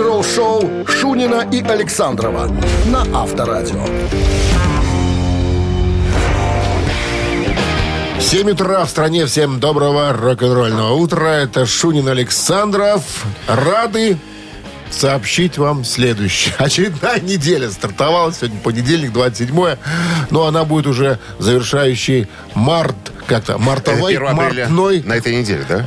[0.00, 2.50] рок-н-ролл-шоу Шунина и Александрова
[2.86, 3.84] на Авторадио.
[8.18, 9.26] 7 утра в стране.
[9.26, 11.40] Всем доброго рок-н-ролльного утра.
[11.42, 13.26] Это Шунин Александров.
[13.46, 14.16] Рады
[14.90, 16.54] сообщить вам следующее.
[16.58, 18.32] Очередная неделя стартовала.
[18.32, 19.76] Сегодня понедельник, 27
[20.30, 22.96] Но она будет уже завершающий март.
[23.26, 25.02] Как-то мартовой, 1 апреля мартной.
[25.02, 25.86] на этой неделе, да?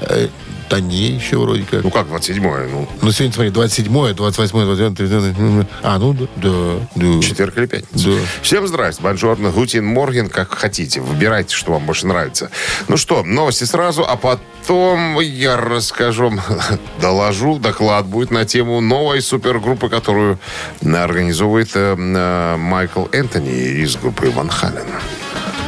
[0.70, 1.84] Да не, еще вроде как.
[1.84, 2.70] Ну как 27-е?
[2.72, 6.88] Ну, Ну, сегодня, смотри, 27 28 29 30 А, ну, да, да.
[6.96, 7.22] да.
[7.22, 8.10] четверг или пятница.
[8.10, 8.16] Да.
[8.42, 9.02] Всем здрасте.
[9.04, 11.02] Бонжорно, гутин, морген, как хотите.
[11.02, 12.50] Выбирайте, что вам больше нравится.
[12.88, 16.32] Ну что, новости сразу, а потом я расскажу,
[17.02, 20.40] доложу, доклад будет на тему новой супергруппы, которую
[20.84, 23.52] организовывает э, э, Майкл Энтони
[23.84, 24.86] из группы Ван Хален.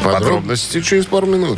[0.03, 1.57] Подробности через пару минут.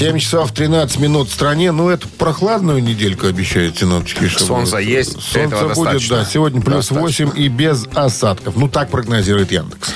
[0.00, 1.72] 7 часов 13 минут в стране.
[1.72, 4.28] Ну, это прохладную недельку обещают синоптики.
[4.28, 4.86] что Солнце будет.
[4.88, 6.16] есть, Солнце этого будет, достаточно.
[6.16, 6.24] да.
[6.24, 7.26] Сегодня плюс Достаточно.
[7.26, 8.56] 8 и без осадков.
[8.56, 9.90] Ну, так прогнозирует Яндекс.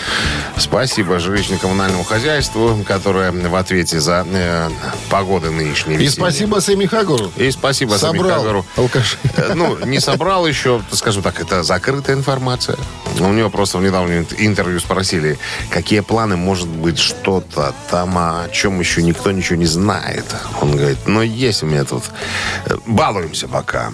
[0.59, 4.69] Спасибо жилищно-коммунальному хозяйству, которое в ответе за э,
[5.09, 7.33] погоды нынешней И спасибо Сами Хагуру.
[7.39, 8.67] И спасибо Собрал Хагуру.
[8.77, 9.19] алкашей.
[9.37, 12.77] Э, Ну, не собрал еще, скажу так, это закрытая информация.
[13.19, 15.39] У него просто в недавнем ин- интервью спросили,
[15.71, 19.94] какие планы, может быть, что-то там, о чем еще никто ничего не знает.
[20.61, 22.05] Он говорит, ну, есть у меня тут...
[22.67, 23.93] э, Балуемся пока,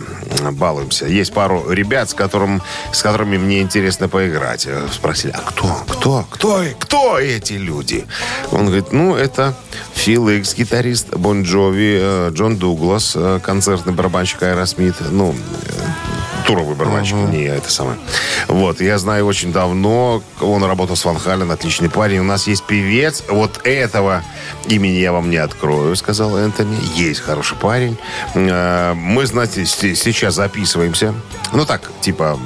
[0.52, 1.06] балуемся.
[1.06, 2.62] Есть пару ребят, с, которым,
[2.92, 4.66] с которыми мне интересно поиграть.
[4.66, 8.06] Э, Спросили, а кто, кто, кто, кто эти люди?
[8.50, 9.54] Он говорит, ну, это
[9.94, 15.34] Фил Икс, гитарист Бон Джови, э, Джон Дуглас, концертный барабанщик Аэросмит, ну,
[16.50, 17.96] туровый барабанщик, не это самое.
[18.48, 22.18] Вот, я знаю очень давно, он работал с Ван Хален, отличный парень.
[22.18, 24.24] У нас есть певец, вот этого
[24.66, 26.76] имени я вам не открою, сказал Энтони.
[26.96, 27.96] Есть хороший парень.
[28.34, 31.14] Э, Мы, знаете, сейчас записываемся.
[31.52, 32.36] Ну так, типа,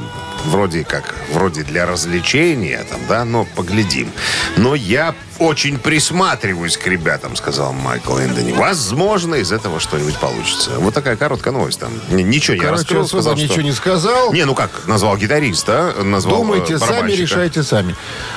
[0.45, 4.11] вроде как, вроде для развлечения, там, да, но поглядим.
[4.57, 8.53] Но я очень присматриваюсь к ребятам, сказал Майкл Энтони.
[8.53, 10.71] Возможно, из этого что-нибудь получится.
[10.79, 11.93] Вот такая короткая новость там.
[12.11, 13.63] Ничего не Короче, раскрыл, сказал, ничего что...
[13.63, 14.33] не сказал.
[14.33, 17.23] Не, ну как, назвал гитариста, назвал Думайте э, сами, барабанщика.
[17.23, 17.97] решайте сами.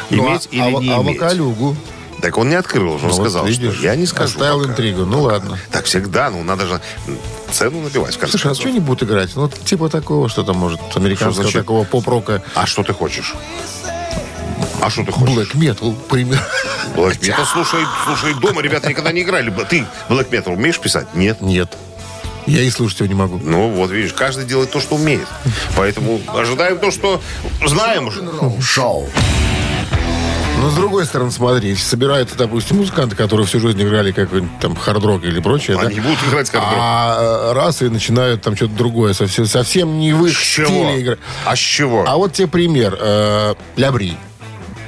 [0.09, 1.19] Ну, Иметь а, или а, не а иметь?
[1.19, 1.75] вокалюгу?
[2.21, 4.33] Так он не открыл, он Ну, вот сказал, видишь, что я не скажу.
[4.39, 4.71] Оставил пока.
[4.71, 5.05] интригу.
[5.05, 5.59] Ну, ладно.
[5.71, 6.81] Так всегда, ну надо же
[7.51, 8.63] цену набивать, в конце Слушай, а концов.
[8.65, 9.29] что не будут играть?
[9.35, 12.41] Ну, типа такого, что там может, американского такого поп-рока.
[12.55, 13.35] А что ты хочешь?
[14.81, 15.35] А что ты хочешь?
[15.35, 16.41] Black Metal, пример.
[16.95, 19.53] Black Metal, слушай, слушай, дома ребята никогда не играли.
[19.69, 21.07] Ты Black Metal умеешь писать?
[21.13, 21.41] Нет.
[21.41, 21.77] Нет.
[22.45, 23.39] Я и слушать его не могу.
[23.43, 25.27] Ну, вот видишь, каждый делает то, что умеет.
[25.75, 27.21] Поэтому ожидаем то, что
[27.65, 28.23] знаем уже.
[28.61, 29.09] Шоу.
[30.59, 34.75] Но с другой стороны, смотри, если собираются, допустим, музыканты, которые всю жизнь играли какой-нибудь там
[34.75, 38.73] хард-рок или прочее, Они да, будут играть как а э, раз и начинают там что-то
[38.73, 40.65] другое, совсем, совсем не в их С чего?
[40.67, 41.19] стиле играть.
[41.45, 42.05] А с чего?
[42.07, 42.97] А вот тебе пример.
[42.99, 44.17] Э, Лябри.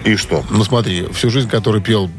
[0.04, 0.44] И что?
[0.50, 2.10] Ну смотри, всю жизнь, который пел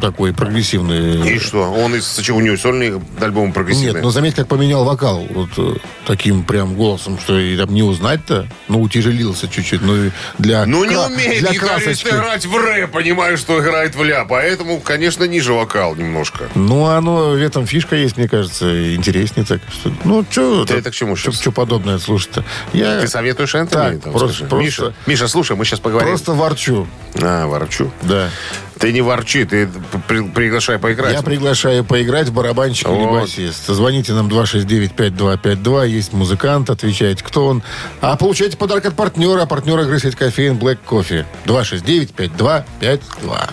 [0.00, 1.34] такой прогрессивный...
[1.34, 1.70] И что?
[1.72, 3.94] Он из у него сольный альбом прогрессивный.
[3.94, 5.26] Нет, но заметь, как поменял вокал.
[5.30, 5.74] Вот э,
[6.06, 8.48] таким прям голосом, что и там не узнать-то.
[8.68, 9.82] Ну, утяжелился чуть-чуть.
[9.82, 14.24] Ну, для Ну, не умеет для гитарист играть в рэп, понимаешь, что играет в ля.
[14.24, 16.48] Поэтому, конечно, ниже вокал немножко.
[16.54, 19.60] Ну, оно, в этом фишка есть, мне кажется, интереснее так.
[19.70, 20.64] Что, ну, что...
[20.64, 21.54] Ты это к чему Что сейчас?
[21.54, 22.44] подобное слушать-то?
[22.72, 23.94] Я Ты советуешь Энтони?
[23.94, 24.48] Так, там, просто- скажи?
[24.48, 26.10] просто- Миша, Миша, слушай, мы сейчас поговорим.
[26.10, 26.86] просто ворчу.
[27.20, 27.90] А, ворчу.
[28.02, 28.30] Да.
[28.78, 29.68] Ты не ворчи, ты
[30.06, 31.12] при- приглашай поиграть.
[31.12, 33.22] Я приглашаю поиграть или Вот.
[33.22, 33.66] басист.
[33.66, 35.84] Звоните нам 269-5252.
[35.86, 37.64] Есть музыкант, отвечайте, кто он.
[38.00, 39.46] А получайте подарок от партнера.
[39.46, 41.24] Партнер игры сеть кофеин Black Coffee.
[41.46, 43.50] 269-5252.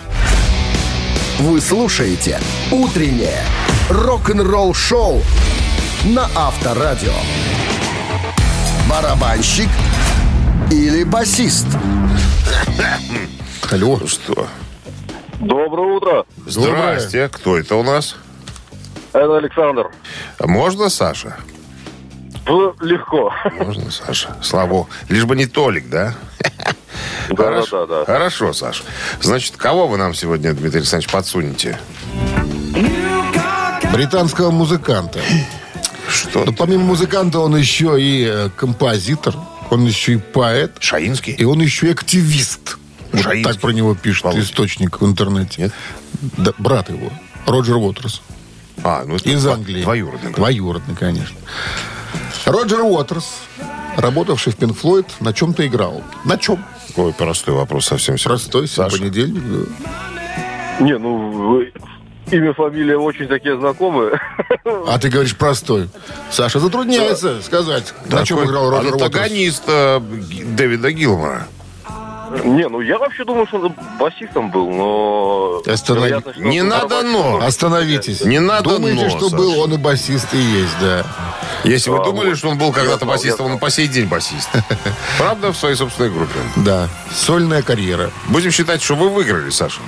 [1.40, 2.38] Вы слушаете
[2.70, 3.42] «Утреннее
[3.90, 5.22] рок-н-ролл-шоу»
[6.04, 7.12] на Авторадио.
[8.88, 9.68] Барабанщик
[10.70, 11.66] или басист?
[13.70, 13.98] Алло.
[14.00, 14.48] Ну что?
[15.40, 16.26] Доброе утро.
[16.46, 17.28] Здрасте.
[17.28, 18.16] Кто это у нас?
[19.12, 19.90] Это Александр.
[20.40, 21.36] Можно, Саша?
[22.80, 23.32] Легко.
[23.58, 24.36] Можно, Саша.
[24.42, 26.14] Слава Лишь бы не Толик, да?
[27.30, 28.04] Да, Хорошо, да, да.
[28.04, 28.84] Хорошо, Саша.
[29.20, 31.76] Значит, кого вы нам сегодня, Дмитрий Александрович, подсунете?
[33.92, 35.18] Британского музыканта.
[36.08, 36.44] Что?
[36.44, 39.34] Но помимо музыканта он еще и э, композитор,
[39.70, 41.32] он еще и поэт, Шаинский?
[41.32, 42.78] и он еще и активист.
[43.24, 44.42] Вот так про него пишет Володя.
[44.42, 45.62] источник в интернете.
[45.62, 45.72] Нет?
[46.38, 47.10] Да, брат его,
[47.46, 48.22] Роджер Уотерс.
[48.84, 49.82] А, ну это Из дво- Англии.
[49.82, 50.22] Двоюродный.
[50.30, 50.34] брат.
[50.36, 51.36] Двоюродный, конечно.
[52.44, 53.38] Роджер Уотерс,
[53.96, 56.02] работавший в Пинк Флойд, на чем-то играл.
[56.24, 56.64] На чем?
[56.96, 58.16] Ой, простой вопрос совсем.
[58.22, 58.96] Простой, Саша.
[58.98, 59.42] понедельник.
[60.80, 61.72] Не, ну, вы-
[62.30, 64.20] имя, фамилия очень такие знакомые.
[64.86, 65.88] А ты говоришь простой.
[66.30, 69.02] Саша затрудняется сказать, на чем Такой играл Роджер Уотерс.
[69.06, 71.48] Антагонист э, Дэвида Гилмора.
[72.44, 75.62] Не, ну я вообще думал, что он басистом был, но...
[75.66, 77.38] Останови- вероятно, Не надо но.
[77.42, 78.22] Остановитесь.
[78.24, 79.36] Не надо Думаете, но, что Саша.
[79.36, 81.04] был он и басист и есть, да.
[81.64, 82.38] Если вы А, думали, вот.
[82.38, 84.48] что он был когда-то знал, басистом, он по сей день басист.
[85.18, 86.38] Правда, в своей собственной группе.
[86.56, 88.10] Да, сольная карьера.
[88.28, 89.80] Будем считать, что вы выиграли, Саша.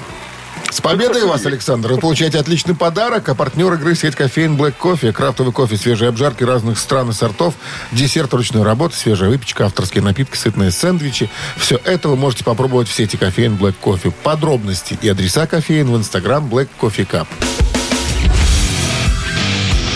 [0.70, 1.92] С победой вас, Александр!
[1.94, 5.12] Вы получаете отличный подарок, а партнер игры сеть кофеин Black Coffee.
[5.12, 7.54] Крафтовый кофе, свежие обжарки разных стран и сортов,
[7.90, 11.30] десерт ручной работы, свежая выпечка, авторские напитки, сытные сэндвичи.
[11.56, 14.12] Все это вы можете попробовать в сети кофеин Black Coffee.
[14.22, 17.26] Подробности и адреса кофеин в инстаграм Black Coffee Cup.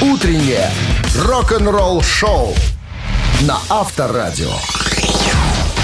[0.00, 0.70] Утреннее
[1.16, 2.54] рок-н-ролл-шоу
[3.42, 4.52] на Авторадио.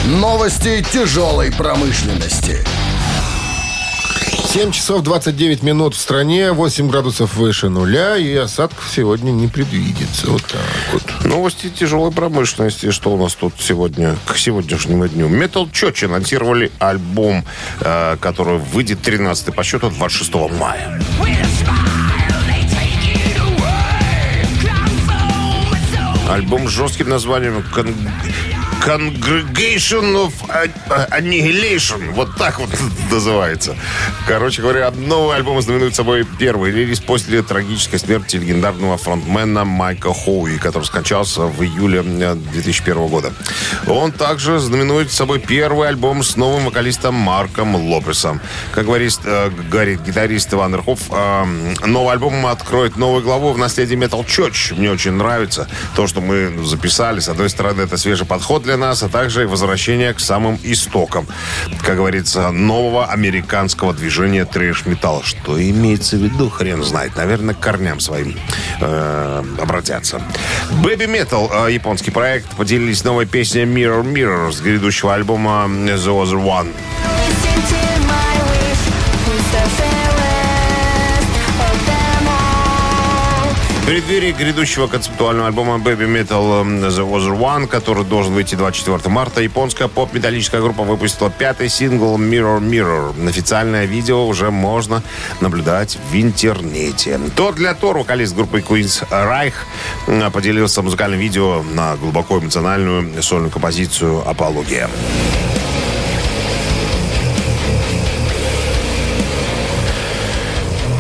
[0.07, 2.65] Новости тяжелой промышленности.
[4.49, 10.31] 7 часов 29 минут в стране, 8 градусов выше нуля, и осадков сегодня не предвидится.
[10.31, 11.03] Вот так вот.
[11.27, 12.91] Новости тяжелой промышленности.
[12.91, 15.29] Что у нас тут сегодня, к сегодняшнему дню?
[15.29, 17.45] Metal Church анонсировали альбом,
[17.81, 20.99] э, который выйдет 13 по счету 26 мая.
[26.31, 27.63] Альбом с жестким названием
[28.85, 30.33] Congregation of
[31.11, 32.13] Annihilation.
[32.13, 32.71] Вот так вот
[33.11, 33.77] называется.
[34.27, 40.59] Короче говоря, новый альбом знаменует собой первый релиз после трагической смерти легендарного фронтмена Майка Хоуи,
[40.59, 43.33] который скончался в июле э, 2001 года.
[43.87, 48.41] Он также знаменует собой первый альбом с новым вокалистом Марком Лопесом.
[48.73, 51.45] Как говорит, э, говорит гитарист Иван Рыхов, э,
[51.85, 54.75] новый альбом откроет новую главу в наследии Metal Church.
[54.79, 57.21] Мне очень нравится то, что мы записали.
[57.21, 61.27] С одной стороны, это свежий подход для нас, а также возвращение к самым истокам,
[61.83, 65.23] как говорится, нового американского движения трэш-металла.
[65.25, 67.17] Что имеется в виду, хрен знает.
[67.17, 68.37] Наверное, к корням своим
[68.83, 70.21] э, обратятся.
[70.83, 76.37] Baby Metal, э, японский проект, поделились новой песней Mirror Mirror с грядущего альбома The Other
[76.37, 76.69] One.
[83.89, 89.41] Преддверии грядущего концептуального альбома Baby Metal эм, The Other One, который должен выйти 24 марта,
[89.41, 93.27] японская поп-металлическая группа выпустила пятый сингл Mirror Mirror.
[93.27, 95.03] Официальное видео уже можно
[95.41, 97.19] наблюдать в интернете.
[97.35, 99.55] Тот для Тор, вокалист группы Queen's Reich,
[100.07, 104.91] м, поделился музыкальным видео на глубоко эмоциональную сольную композицию «Апология».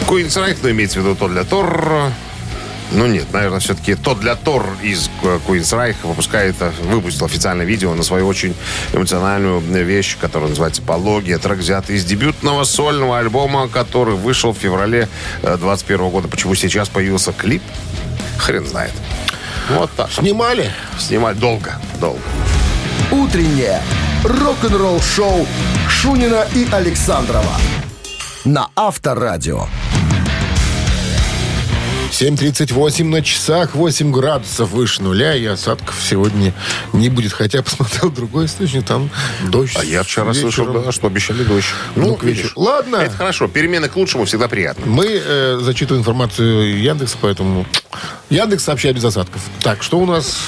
[0.07, 2.15] Queen's Reich, но имеется в виду тот для Тор.
[2.91, 7.95] Ну нет, наверное, все-таки тот для Тор из э, Reich выпускает, э, выпустил официальное видео
[7.95, 8.55] на свою очень
[8.93, 11.39] эмоциональную вещь, которая называется «Пология».
[11.39, 15.09] Трек взят из дебютного сольного альбома, который вышел в феврале
[15.43, 16.29] 21 года.
[16.29, 17.63] Почему сейчас появился клип?
[18.39, 18.93] Хрен знает.
[19.71, 20.11] Вот так.
[20.11, 20.71] Снимали?
[20.99, 22.21] Снимать долго, долго.
[23.11, 23.83] Утреннее
[24.25, 25.47] рок-н-ролл-шоу
[25.89, 27.55] Шунина и Александрова
[28.45, 29.67] на Авторадио.
[32.11, 36.53] 7.38 на часах, 8 градусов выше нуля, и осадков сегодня
[36.93, 37.33] не будет.
[37.33, 39.11] Хотя посмотрел другой источник, там
[39.49, 39.77] дождь.
[39.79, 40.53] А я вчера вечером.
[40.53, 41.67] слышал, да, что обещали дождь.
[41.97, 42.51] Ну, к вечеру.
[42.57, 42.97] Ладно.
[42.97, 43.49] Это хорошо.
[43.49, 44.87] Перемены к лучшему всегда приятно.
[44.87, 47.67] Мы э, зачитываем информацию Яндекса, поэтому
[48.31, 49.43] Яндекс сообщает без осадков.
[49.61, 50.39] Так, что у нас?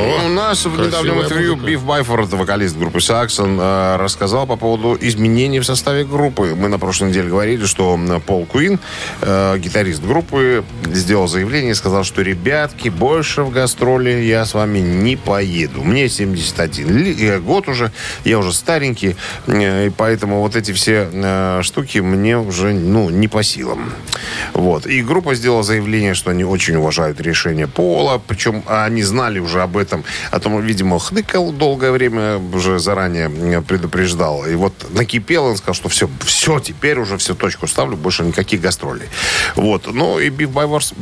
[0.00, 1.70] У нас в недавнем интервью музыка.
[1.70, 6.54] Биф Байфорд, вокалист группы Саксон, э, рассказал по поводу изменений в составе группы.
[6.56, 8.78] Мы на прошлой неделе говорили, что Пол Куин,
[9.20, 14.78] э, гитарист группы, сделал заявление и сказал, что ребятки, больше в гастроли я с вами
[14.78, 15.82] не поеду.
[15.82, 17.92] Мне 71 ли- э, год уже,
[18.24, 19.16] я уже старенький,
[19.48, 23.92] и поэтому вот эти все штуки мне уже ну, не по силам.
[24.54, 24.86] Вот.
[24.86, 29.76] И группа сделала заявление, что они очень уважают решение Пола, причем они знали уже об
[29.76, 29.89] этом,
[30.30, 34.46] о том, видимо, хныкал долгое время, уже заранее предупреждал.
[34.46, 38.60] И вот накипел, он сказал, что все, все, теперь уже все точку ставлю, больше никаких
[38.60, 39.08] гастролей.
[39.56, 39.92] Вот.
[39.92, 40.94] Ну, и Биф Байфорс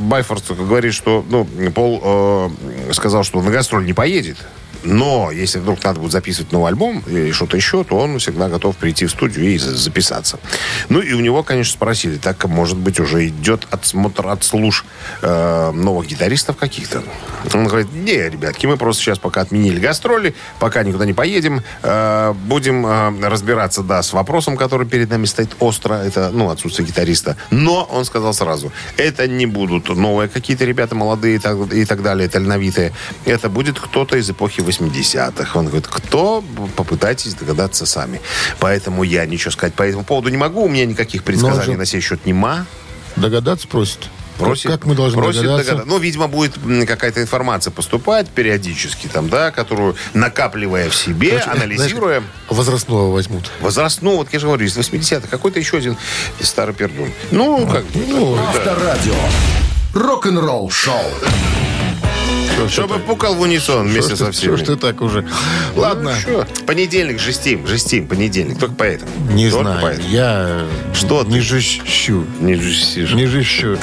[0.49, 4.37] говорит, что, ну, Пол э, сказал, что на гастроль не поедет,
[4.83, 8.75] но если вдруг надо будет записывать новый альбом или что-то еще, то он всегда готов
[8.77, 10.39] прийти в студию и за- записаться.
[10.89, 14.85] Ну и у него, конечно, спросили, так, может быть, уже идет отсмотр, отслуж
[15.21, 17.03] э, новых гитаристов каких-то.
[17.53, 21.61] Он говорит, не, ребятки, мы просто сейчас пока отменили гастроли, пока никуда не поедем.
[21.83, 25.95] Э, будем э, разбираться, да, с вопросом, который перед нами стоит остро.
[25.95, 27.37] Это, ну, отсутствие гитариста.
[27.51, 32.01] Но он сказал сразу, это не будут новые какие-то ребята молодые и так, и так
[32.01, 32.93] далее, тальновитые.
[33.25, 35.57] Это будет кто-то из эпохи 80-х.
[35.59, 36.43] Он говорит, кто?
[36.75, 38.21] Попытайтесь догадаться сами.
[38.59, 40.63] Поэтому я ничего сказать по этому поводу не могу.
[40.63, 42.65] У меня никаких предсказаний же- на сей счет нема.
[43.15, 43.99] Догадаться просит?
[44.37, 45.71] Просит, как мы должны просит догадаться?
[45.71, 45.93] догадаться.
[45.93, 46.53] Ну, видимо, будет
[46.87, 53.51] какая-то информация поступать периодически, там, да, которую, накапливая в себе, Короче, анализируя, знаешь, возрастного возьмут.
[53.59, 55.97] возраст, ну, вот я же говорю, из 80-х, какой-то еще один
[56.39, 57.11] старый пердун.
[57.31, 59.15] Ну, как бы, Ну, Авторадио.
[59.93, 61.03] Рок-н-ролл шоу.
[62.69, 64.55] Чтобы пукал в унисон вместе со всеми.
[64.55, 65.25] Что ж ты так уже?
[65.75, 66.47] Ладно, Ну, что?
[66.65, 68.59] Понедельник, жестим, жестим, понедельник.
[68.59, 69.09] Только поэтому.
[69.31, 69.79] не Только знаю.
[69.81, 70.09] поэтому.
[70.09, 70.61] Я
[70.93, 71.41] Что не ты?
[71.41, 72.25] жещу.
[72.39, 73.11] Не жестишь.
[73.13, 73.77] Не жещу.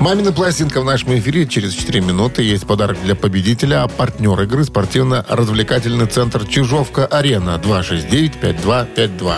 [0.00, 2.42] Мамина пластинка в нашем эфире через 4 минуты.
[2.42, 3.82] Есть подарок для победителя.
[3.84, 7.60] А партнер игры спортивно-развлекательный центр Чижовка-Арена.
[7.64, 9.34] 269-5252.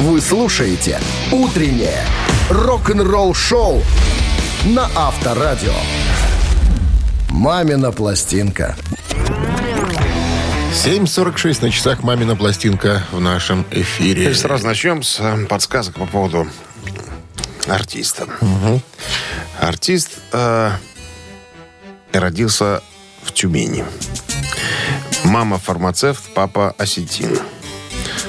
[0.00, 1.00] Вы слушаете
[1.30, 2.02] «Утреннее
[2.50, 3.82] рок-н-ролл-шоу»
[4.64, 5.72] на Авторадио.
[7.34, 8.76] «Мамина пластинка».
[10.72, 14.30] 7.46 на часах «Мамина пластинка» в нашем эфире.
[14.30, 16.46] И сразу начнем с э, подсказок по поводу
[17.66, 18.28] артиста.
[19.58, 20.70] Артист э,
[22.12, 22.82] родился
[23.24, 23.84] в Тюмени.
[25.24, 27.36] Мама фармацевт, папа осетин.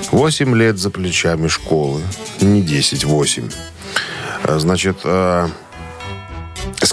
[0.09, 2.01] Восемь лет за плечами школы.
[2.41, 3.49] Не 10, 8.
[4.45, 5.47] Э, Значит, э,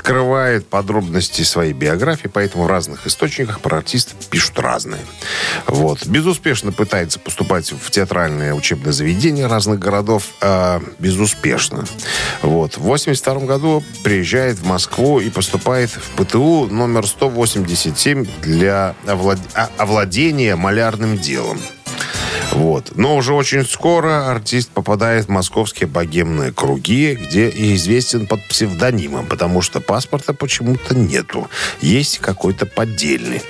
[0.03, 5.01] скрывает подробности своей биографии, поэтому в разных источниках про артиста пишут разные.
[5.69, 6.05] Вот.
[6.07, 10.25] Безуспешно пытается поступать в театральные учебные заведения разных городов.
[10.41, 11.85] э, безуспешно.
[12.43, 12.77] Вот.
[12.77, 19.71] В 82 году приезжает в Москву и поступает в ПТУ номер 187 для овлад- а-
[19.79, 21.61] овладения малярным делом.
[22.53, 22.93] Вот.
[22.97, 29.27] Но уже очень скоро артист попадает в московские богемные круги, где и известен под псевдонимом,
[29.27, 31.49] потому что паспорта почему-то нету.
[31.81, 33.43] Есть какой-то поддельный.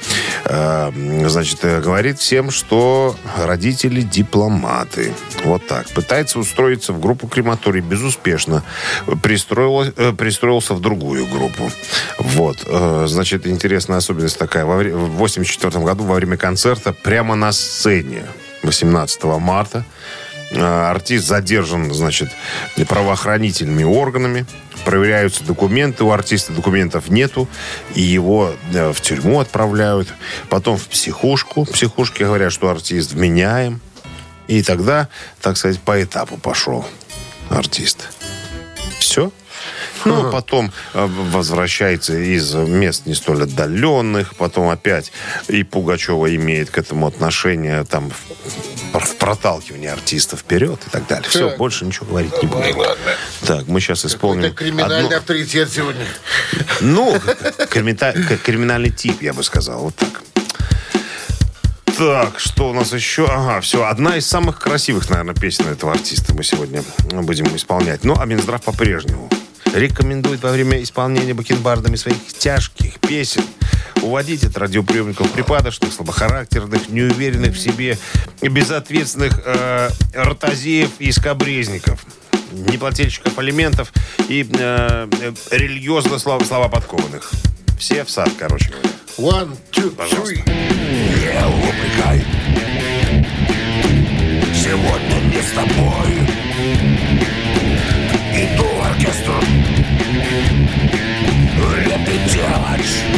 [0.45, 0.91] Э,
[1.29, 5.13] Значит, э, говорит всем, что родители дипломаты.
[5.45, 5.89] Вот так.
[5.91, 8.63] Пытается устроиться в группу крематорий безуспешно.
[9.07, 11.71] Пристроило- э, пристроился в другую группу.
[12.19, 12.59] Вот.
[13.07, 14.65] Значит, интересная особенность такая.
[14.65, 18.25] В 84 году во время концерта прямо на сцене
[18.63, 19.85] 18 марта.
[20.51, 22.31] Э, Артист задержан, значит,
[22.89, 24.47] правоохранительными органами.
[24.85, 26.05] Проверяются документы.
[26.05, 27.49] У артиста документов нету.
[27.95, 30.09] И его э, в тюрьму отправляют.
[30.49, 31.65] Потом в психушку.
[31.65, 33.81] Психушке говорят, что артист вменяем.
[34.49, 35.09] И тогда,
[35.41, 36.85] так сказать, по этапу пошел
[37.49, 38.09] артист.
[40.05, 45.13] Ну, потом э, возвращается из мест не столь отдаленных, потом опять
[45.49, 48.11] и Пугачева имеет к этому отношение, там,
[48.93, 51.29] в, проталкивании артиста вперед и так далее.
[51.29, 52.77] Все, больше ничего говорить не будем.
[53.47, 54.45] Так, мы сейчас исполним...
[54.45, 56.05] Это криминальный одну- авторитет сегодня.
[56.81, 57.17] ну,
[57.71, 59.83] кримита- криминальный тип, я бы сказал.
[59.83, 60.23] Вот так.
[61.97, 63.27] Так, что у нас еще?
[63.27, 63.85] Ага, все.
[63.85, 66.83] Одна из самых красивых, наверное, песен этого артиста мы сегодня
[67.13, 68.03] будем исполнять.
[68.03, 69.31] Ну, а Минздрав по-прежнему
[69.73, 73.43] рекомендует во время исполнения бакенбардами своих тяжких песен
[74.03, 77.99] уводить от радиоприемников припадочных, слабохарактерных, неуверенных в себе,
[78.41, 82.05] безответственных э, ротозеев и скобрезников
[82.53, 83.93] неплательщиков алиментов
[84.29, 87.31] и э, э, религиозно слова, слова подкованных.
[87.79, 88.89] Все в сад, короче говоря.
[89.19, 90.35] One, two, Пожалуйста.
[90.35, 90.43] three.
[90.47, 92.25] Не упрекай
[94.55, 96.92] Сегодня не с тобой
[98.35, 99.33] Иду в оркестр.
[101.85, 103.12] Репетировать Меня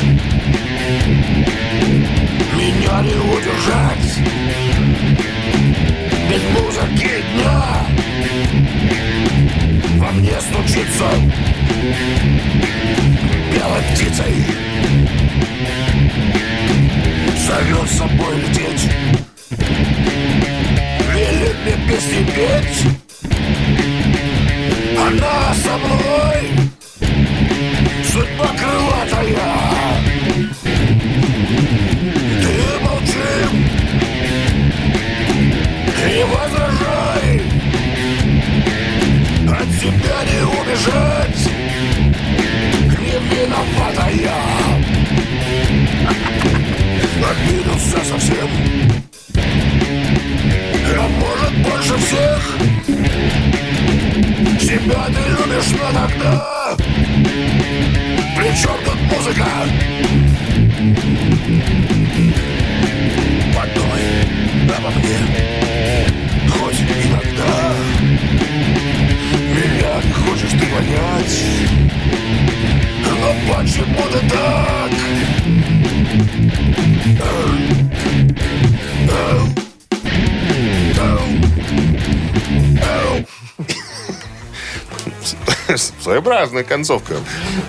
[86.05, 87.15] Своеобразная концовка.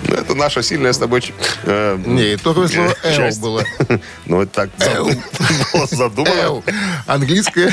[0.08, 1.22] Ну, Это наша сильная с тобой...
[1.64, 3.64] э, Не, только слово «эл» было.
[4.26, 4.70] Ну, это так
[5.72, 6.62] было задумано.
[7.06, 7.72] Английское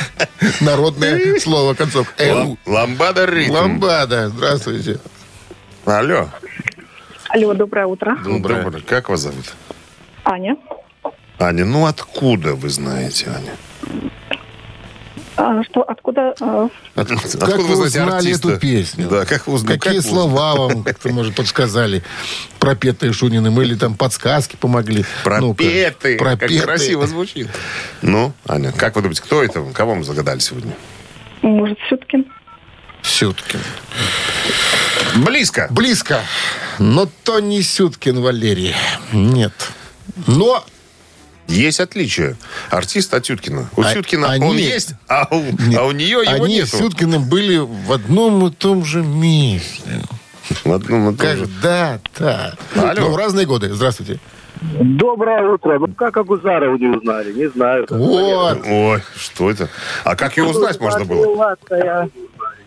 [0.62, 2.13] народное слово концовка.
[2.24, 2.38] «Эл».
[2.38, 3.53] Лам- Ламбада ритм.
[3.55, 4.29] Ламбада.
[4.29, 5.00] Здравствуйте.
[5.84, 6.29] Алло.
[7.27, 8.15] Алло, доброе утро.
[8.24, 8.63] Доброе.
[8.63, 8.82] Доброе.
[8.84, 9.53] Как вас зовут?
[10.24, 10.55] Аня.
[11.39, 13.51] Аня, ну откуда вы знаете, Аня?
[15.35, 16.33] А, что, откуда?
[16.39, 18.49] а, От- Откуда как вы знаете узнали артиста?
[18.49, 19.07] эту песню?
[19.09, 19.77] Да, как вы узнали?
[19.79, 22.03] Какие как вы слова вам, как-то, может, подсказали,
[22.59, 24.99] пропетые Шуниным, или там подсказки помогли?
[24.99, 25.13] Ну-ка.
[25.23, 26.17] Пропеты.
[26.17, 26.61] Как Пропетые.
[26.61, 27.49] красиво звучит.
[28.01, 29.63] Ну, Аня, как вы думаете, кто это?
[29.73, 30.73] Кого мы загадали сегодня?
[31.41, 32.25] может, Сюткин?
[33.01, 33.59] Сюткин.
[35.15, 35.67] Близко.
[35.69, 36.21] Близко.
[36.79, 38.75] Но то не Сюткин Валерий.
[39.11, 39.53] Нет.
[40.27, 40.63] Но
[41.47, 42.35] Есть отличие.
[42.69, 43.69] Артист от Сюткина.
[43.75, 45.43] У А- Сюткина они- он есть, а у,
[45.77, 46.67] а у нее его они нету.
[46.67, 50.01] с Сюткиным были в одном и том же месте.
[50.63, 51.45] В одном и том же.
[51.45, 52.57] Когда-то.
[52.75, 52.93] Алло.
[52.97, 53.73] Но в разные годы.
[53.73, 54.19] Здравствуйте.
[54.62, 55.77] Доброе утро.
[55.79, 57.33] Ну как Агузарова не узнали?
[57.33, 57.85] Не знаю.
[57.89, 58.59] Вот.
[58.65, 59.67] Ой, что это?
[60.05, 61.57] А как ее узнать можно было?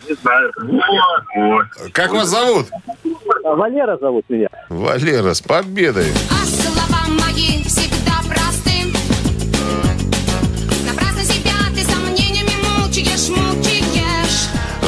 [0.07, 0.53] Не знаю.
[1.91, 2.67] Как вас зовут?
[3.43, 4.47] Валера зовут меня.
[4.69, 6.11] Валера, с победой.
[6.29, 7.56] А слова мои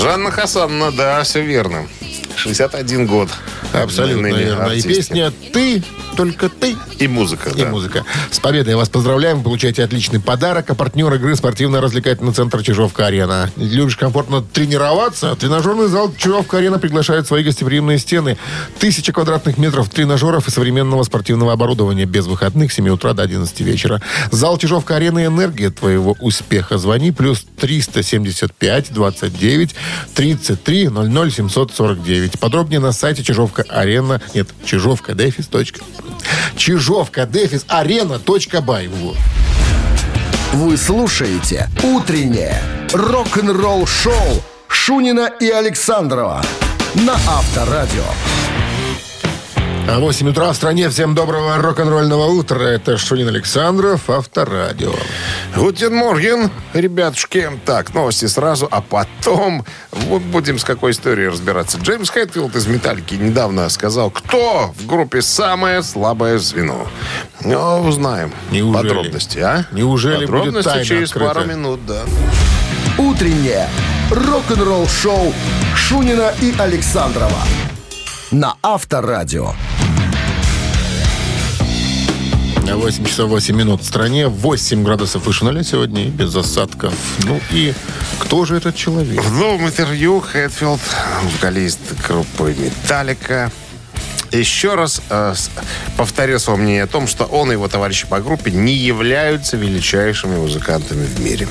[0.09, 1.87] Жанна Хасановна, да, все верно.
[2.35, 3.29] 61 год.
[3.73, 4.71] Абсолютно верно.
[4.71, 5.83] И песня «Ты»,
[6.19, 7.69] только «ты» И музыка, и да.
[7.69, 8.03] музыка.
[8.29, 9.37] С победой вас поздравляем.
[9.37, 10.69] Вы получаете отличный подарок.
[10.69, 13.49] А партнер игры спортивно-развлекательный центр «Чижовка-арена».
[13.55, 15.33] Любишь комфортно тренироваться?
[15.37, 18.37] Тренажерный зал «Чижовка-арена» приглашает свои гостеприимные стены.
[18.79, 23.57] Тысяча квадратных метров тренажеров и современного спортивного оборудования без выходных с 7 утра до 11
[23.61, 24.01] вечера.
[24.29, 26.77] Зал «Чижовка-арена» «Энергия твоего успеха».
[26.77, 29.75] Звони плюс 375 29
[30.15, 32.39] 33 00 749.
[32.41, 34.21] Подробнее на сайте Чижовка-арена.
[34.33, 35.47] Нет, Чижовка Дефис.
[35.47, 35.79] точка.
[36.55, 38.19] Чижовка Дефис Арена.
[38.19, 38.87] точка бай.
[38.87, 39.17] Вот.
[40.53, 42.59] Вы слушаете «Утреннее
[42.93, 46.43] рок-н-ролл-шоу» Шунина и Александрова
[46.95, 48.03] на Авторадио.
[49.91, 50.87] А 8 утра в стране.
[50.89, 52.59] Всем доброго рок-н-ролльного утра.
[52.59, 54.93] Это Шунин Александров, Авторадио.
[55.55, 57.49] Guten Morgen, ребятушки.
[57.65, 61.79] Так, новости сразу, а потом вот будем с какой историей разбираться.
[61.79, 66.87] Джеймс Хэтфилд из «Металлики» недавно сказал, кто в группе самое слабое звено.
[67.43, 68.89] Ну, узнаем Неужели?
[68.89, 69.65] подробности, а?
[69.71, 71.33] Неужели будет подробности тайна через открыта?
[71.33, 72.01] пару минут, да.
[72.99, 73.67] «Утреннее
[74.11, 75.33] рок-н-ролл-шоу»
[75.73, 77.41] Шунина и Александрова
[78.31, 79.53] на Авторадио.
[82.75, 84.27] 8 часов 8 минут в стране.
[84.27, 86.93] 8 градусов выше нуля сегодня без осадков.
[87.25, 87.73] Ну и
[88.19, 89.23] кто же этот человек?
[89.23, 90.81] В новом интервью Хэтфилд,
[91.23, 93.51] вокалист группы «Металлика»,
[94.37, 95.33] еще раз э,
[95.97, 100.37] повторил свое мнение о том, что он и его товарищи по группе не являются величайшими
[100.37, 101.47] музыкантами в мире.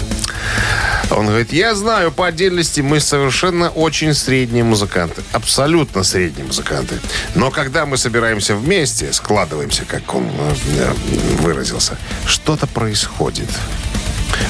[1.10, 5.22] Он говорит, я знаю, по отдельности мы совершенно очень средние музыканты.
[5.32, 6.96] Абсолютно средние музыканты.
[7.34, 10.92] Но когда мы собираемся вместе, складываемся, как он э,
[11.40, 13.48] выразился, что-то происходит.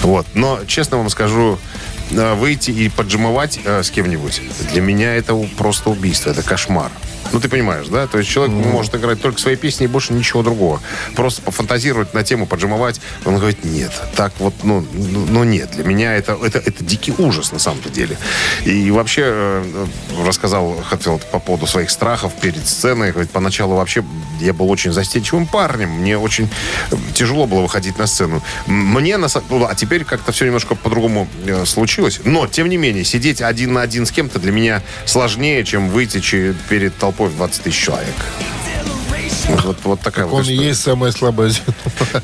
[0.03, 0.27] Вот.
[0.35, 1.59] Но, честно вам скажу,
[2.11, 4.41] э, выйти и поджимовать э, с кем-нибудь,
[4.73, 6.91] для меня это просто убийство, это кошмар.
[7.33, 8.07] Ну, ты понимаешь, да?
[8.07, 10.81] То есть человек может играть только свои песни и больше ничего другого.
[11.15, 13.01] Просто пофантазировать на тему, поджимовать.
[13.25, 15.71] Он говорит, нет, так вот, ну, ну ну, нет.
[15.73, 18.17] Для меня это, это, это дикий ужас на самом-то деле.
[18.65, 19.87] И вообще э,
[20.27, 23.13] рассказал Хатфилд по поводу своих страхов перед сценой.
[23.13, 24.05] Говорит, поначалу вообще
[24.41, 25.91] я был очень застенчивым парнем.
[25.91, 26.49] Мне очень
[27.15, 28.43] тяжело было выходить на сцену.
[28.67, 32.21] Мне, на, ну, а теперь как-то все немножко по-другому э, случилось.
[32.25, 36.19] Но, тем не менее, сидеть один на один с кем-то для меня сложнее, чем выйти
[36.69, 38.15] перед толпой в 20 тысяч человек.
[39.49, 40.69] Вот, вот, вот такая вот Он и история.
[40.69, 41.75] есть самое слабое звено.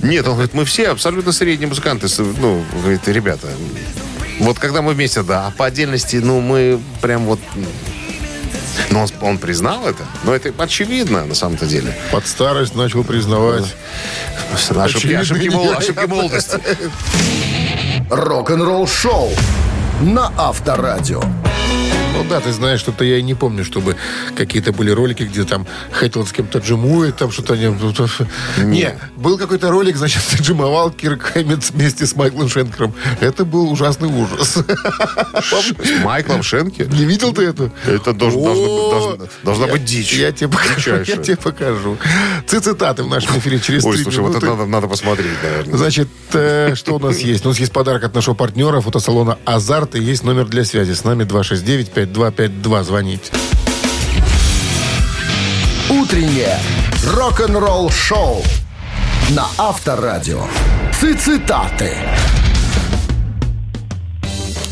[0.03, 2.07] Нет, он говорит, мы все абсолютно средние музыканты.
[2.19, 3.49] Ну, говорит, ребята,
[4.41, 7.39] вот когда мы вместе, да, а по отдельности, ну, мы прям вот...
[8.91, 11.97] Но он, он признал это, но это очевидно на самом-то деле.
[12.11, 13.65] Под старость начал признавать.
[14.77, 15.55] Ошибки, ошибки, нет.
[15.55, 16.59] мол- ошибки молодости.
[18.11, 19.31] Рок-н-ролл-шоу
[20.03, 21.23] на Авторадио.
[22.15, 23.97] Ну да, ты знаешь, что-то я и не помню, чтобы
[24.37, 27.55] какие-то были ролики, где там Хэтфилд с кем-то джимует, там что-то...
[27.55, 27.67] они-
[28.59, 32.95] Не, был какой-то ролик, значит, джимовал Кирк Хэммитс вместе с Майклом Шенкером.
[33.21, 34.59] Это был ужасный ужас.
[34.59, 36.83] С Майклом Шенки?
[36.83, 37.71] Не видел ты это?
[37.87, 40.13] Это должна- быть дичь.
[40.15, 40.97] Я тебе покажу.
[40.97, 41.97] Я тебе покажу.
[42.47, 44.47] Цитаты в нашем эфире через Ой, три слушай, вот минуты.
[44.47, 45.77] это надо, посмотреть, наверное.
[45.77, 47.45] Значит, э, что у нас есть?
[47.45, 50.93] У нас есть подарок от нашего партнера фотосалона «Азарт» и есть номер для связи.
[50.93, 51.25] С нами
[52.05, 52.83] 269-5252.
[52.83, 53.33] Звоните.
[55.91, 56.59] Утреннее
[57.07, 58.43] рок-н-ролл-шоу
[59.31, 60.43] на Авторадио.
[60.93, 61.93] Цитаты.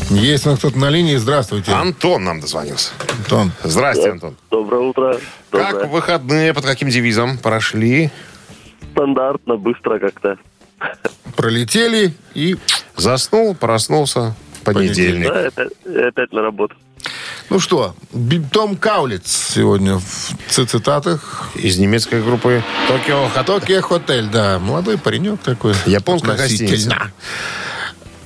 [0.09, 1.15] Есть у нас кто-то на линии.
[1.15, 1.71] Здравствуйте.
[1.71, 2.91] Антон нам дозвонился.
[3.17, 3.51] Антон.
[3.63, 4.35] Здрасте, Антон.
[4.51, 5.17] Доброе утро.
[5.51, 5.89] Как Доброе.
[5.89, 8.11] выходные, под каким девизом прошли?
[8.91, 10.37] Стандартно, быстро как-то.
[11.35, 12.57] Пролетели и...
[12.95, 15.27] Заснул, проснулся в понедельник.
[15.27, 15.69] Да, это,
[16.07, 16.75] опять на работу.
[17.53, 17.95] Ну что,
[18.51, 21.51] Том Каулиц сегодня в ци- цитатах.
[21.53, 23.59] Из немецкой группы Токио Хато.
[23.59, 24.57] Токио Хотель, да.
[24.57, 25.75] Молодой паренек такой.
[25.85, 27.11] Японская гостиница.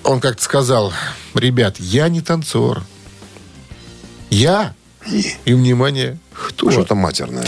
[0.06, 0.94] Он как-то сказал,
[1.34, 2.84] ребят, я не танцор.
[4.30, 4.74] Я,
[5.44, 6.72] и, внимание, кто?
[6.72, 7.46] Что-то матерное.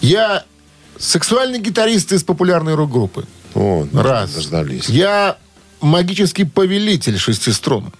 [0.00, 0.44] Я
[0.98, 3.26] сексуальный гитарист из популярной рок-группы.
[3.54, 4.34] О, Раз.
[4.34, 4.88] Дождались.
[4.88, 5.36] Я
[5.80, 7.92] магический повелитель шести струн.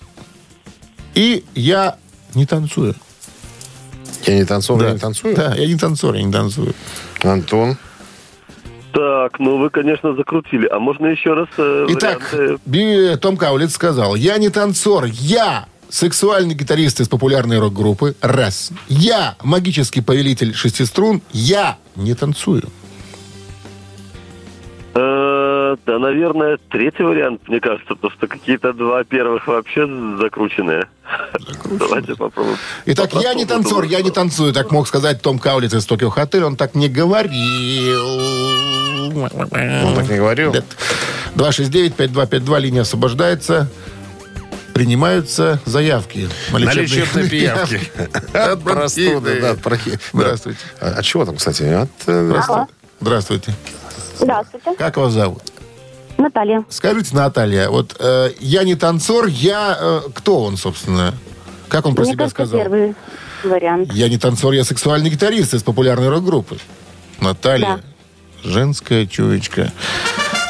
[1.16, 1.96] И я
[2.37, 2.94] не танцую.
[4.27, 4.92] Я не танцор, я Да.
[4.94, 5.37] не танцую?
[5.37, 6.75] Да, я не танцор, я не танцую.
[7.23, 7.77] Антон.
[8.92, 10.66] Так, ну вы, конечно, закрутили.
[10.66, 13.16] А можно еще раз э, Итак, варианты?
[13.18, 18.14] Том Каулиц сказал, я не танцор, я сексуальный гитарист из популярной рок-группы.
[18.21, 18.73] Раз.
[18.88, 21.23] Я магический повелитель шести струн.
[21.33, 22.64] Я не танцую.
[24.94, 25.27] Э,
[25.87, 29.87] да, наверное, третий вариант, мне кажется, потому что какие-то два первых вообще
[30.20, 30.87] закрученные.
[31.64, 32.57] Давайте попробуем.
[32.87, 36.44] Итак, я не танцор, я не танцую, так мог сказать Том Каулиц из Токио Хотель.
[36.44, 38.07] Он так не говорил.
[39.14, 40.54] Он так не говорил?
[41.37, 43.68] 269-5252, линия освобождается.
[44.74, 47.81] Принимаются заявки На лечебные пиявки.
[48.33, 50.61] От простуды, да, от прохи- Здравствуйте.
[50.81, 51.62] А от чего там, кстати?
[51.64, 52.40] От, э,
[53.00, 53.54] Здравствуйте.
[54.18, 55.42] Здравствуйте, Как вас зовут?
[56.18, 56.64] Наталья.
[56.68, 59.76] Скажите, Наталья, вот э, я не танцор, я...
[59.81, 61.14] э, кто он, собственно?
[61.68, 62.61] Как он про Мне себя кажется, сказал?
[62.61, 62.94] первый
[63.44, 63.92] вариант.
[63.92, 66.59] Я не танцор, я сексуальный гитарист из популярной рок-группы.
[67.20, 67.81] Наталья.
[68.42, 69.72] Женская чуечка.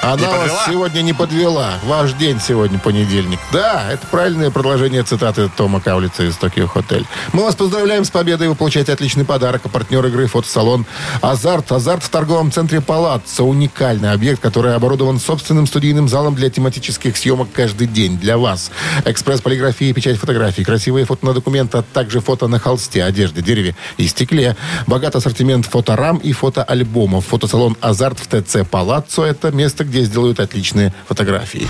[0.02, 1.74] Она вас сегодня не подвела.
[1.84, 3.40] Ваш день сегодня понедельник.
[3.52, 7.04] Да, это правильное продолжение цитаты Тома Каулица из Токио Хотель.
[7.32, 8.48] Мы вас поздравляем с победой.
[8.48, 9.62] Вы получаете отличный подарок.
[9.64, 10.86] А партнер игры фотосалон
[11.20, 11.72] «Азарт».
[11.72, 13.42] «Азарт» в торговом центре «Палаццо».
[13.42, 18.70] Уникальный объект, который оборудован собственным студийным залом для тематических съемок каждый день для вас.
[19.04, 24.06] Экспресс-полиграфия, печать фотографий, красивые фото на документ, а также фото на холсте, одежде, дереве и
[24.06, 24.56] стекле.
[24.86, 27.26] Богат ассортимент фоторам и фотоальбомов.
[27.26, 31.66] Фотосалон «Азарт» в ТЦ «Палаццо»— это место, где сделают отличные фотографии.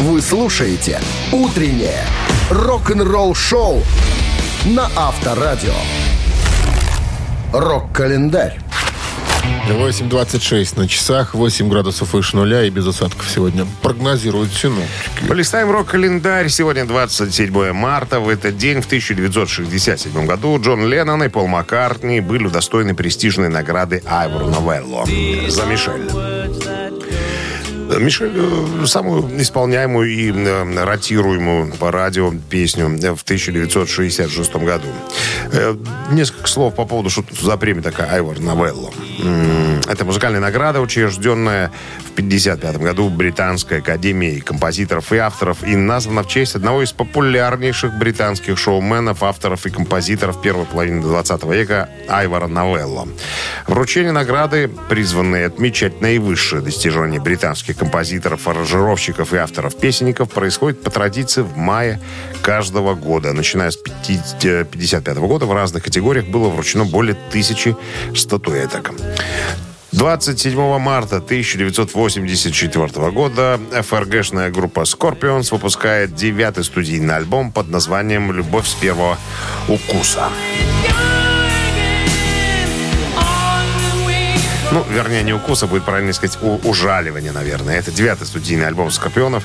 [0.00, 1.00] Вы слушаете
[1.32, 2.04] «Утреннее
[2.50, 3.82] рок-н-ролл-шоу»
[4.66, 5.74] на Авторадио.
[7.52, 8.58] Рок-календарь.
[9.68, 13.66] 8.26 на часах, 8 градусов выше нуля и без осадков сегодня.
[13.82, 15.26] Прогнозируют синоптики.
[15.28, 16.48] Полистаем рок-календарь.
[16.48, 18.20] Сегодня 27 марта.
[18.20, 24.02] В этот день, в 1967 году, Джон Леннон и Пол Маккартни были удостоены престижной награды
[24.06, 25.04] Айвор Новелло
[25.48, 26.37] за Мишель.
[27.96, 34.88] Мишель, э, самую исполняемую и э, ротируемую по радио песню в 1966 году.
[35.52, 35.74] Э,
[36.10, 38.90] Несколько слов по поводу, что за премия такая Айвор Новелло.
[39.18, 46.28] Это музыкальная награда, учрежденная в 1955 году Британской академией композиторов и авторов и названа в
[46.28, 53.08] честь одного из популярнейших британских шоуменов, авторов и композиторов первой половины 20 века Айвора Новелло.
[53.66, 61.56] Вручение награды, призванные отмечать наивысшие достижения британских композиторов, аранжировщиков и авторов-песенников, происходит по традиции в
[61.56, 62.00] мае
[62.42, 63.32] каждого года.
[63.32, 67.76] Начиная с 1955 года в разных категориях было вручено более тысячи
[68.14, 68.92] статуэток.
[69.92, 78.74] 27 марта 1984 года ФРГшная группа Scorpions выпускает девятый студийный альбом под названием «Любовь с
[78.74, 79.18] первого
[79.68, 80.28] укуса».
[84.70, 87.78] Ну, вернее, не укуса, будет правильно сказать, у- ужаливание, наверное.
[87.78, 89.44] Это девятый студийный альбом Скорпионов.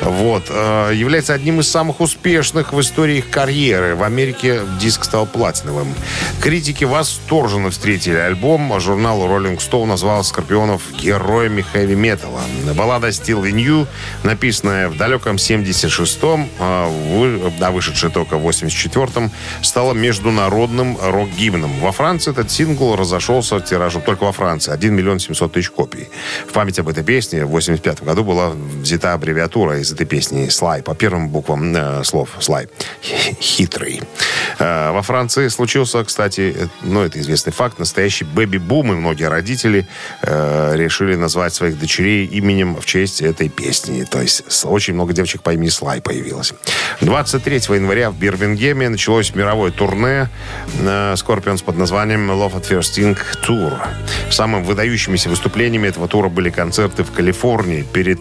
[0.00, 0.46] Вот.
[0.48, 3.94] э, является одним из самых успешных в истории их карьеры.
[3.94, 5.94] В Америке диск стал платиновым.
[6.40, 8.78] Критики восторженно встретили альбом.
[8.80, 12.40] Журнал Rolling Stone назвал Скорпионов героями хэви-металла.
[12.74, 13.86] Баллада Still in You,
[14.24, 19.30] написанная в далеком 76-м, а вы- а вышедшая только в 84-м,
[19.62, 21.78] стала международным рок-гимном.
[21.80, 24.55] Во Франции этот сингл разошелся тиражом только во Франции.
[24.60, 26.08] 1 миллион 700 тысяч копий.
[26.46, 30.82] В память об этой песне в 85 году была взята аббревиатура из этой песни «Слай»
[30.82, 32.68] по первым буквам э, слов «Слай».
[33.40, 34.02] Хитрый.
[34.58, 39.86] Э, Во Франции случился, кстати, э, ну, это известный факт, настоящий бэби-бум, и многие родители
[40.22, 44.04] э, решили назвать своих дочерей именем в честь этой песни.
[44.04, 46.52] То есть очень много девочек по имени Слай появилось.
[47.00, 50.28] 23 января в Бирмингеме началось мировое турне
[50.80, 53.78] э, Scorpions под названием Love at First Sting Tour.
[54.46, 58.20] Самыми выдающимися выступлениями этого тура были концерты в Калифорнии перед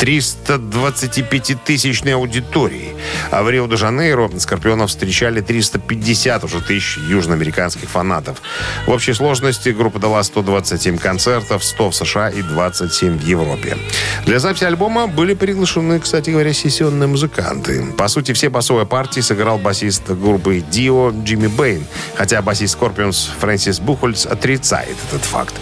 [0.00, 2.94] 325-тысячной аудитории.
[3.30, 8.40] А в Рио-де-Жанейро Скорпионов встречали 350 уже тысяч южноамериканских фанатов.
[8.86, 13.76] В общей сложности группа дала 127 концертов, 100 в США и 27 в Европе.
[14.24, 17.86] Для записи альбома были приглашены, кстати говоря, сессионные музыканты.
[17.96, 21.84] По сути, все басовые партии сыграл басист группы Дио Джимми Бэйн,
[22.14, 25.54] хотя басист Скорпионс Фрэнсис Бухольц отрицает этот факт.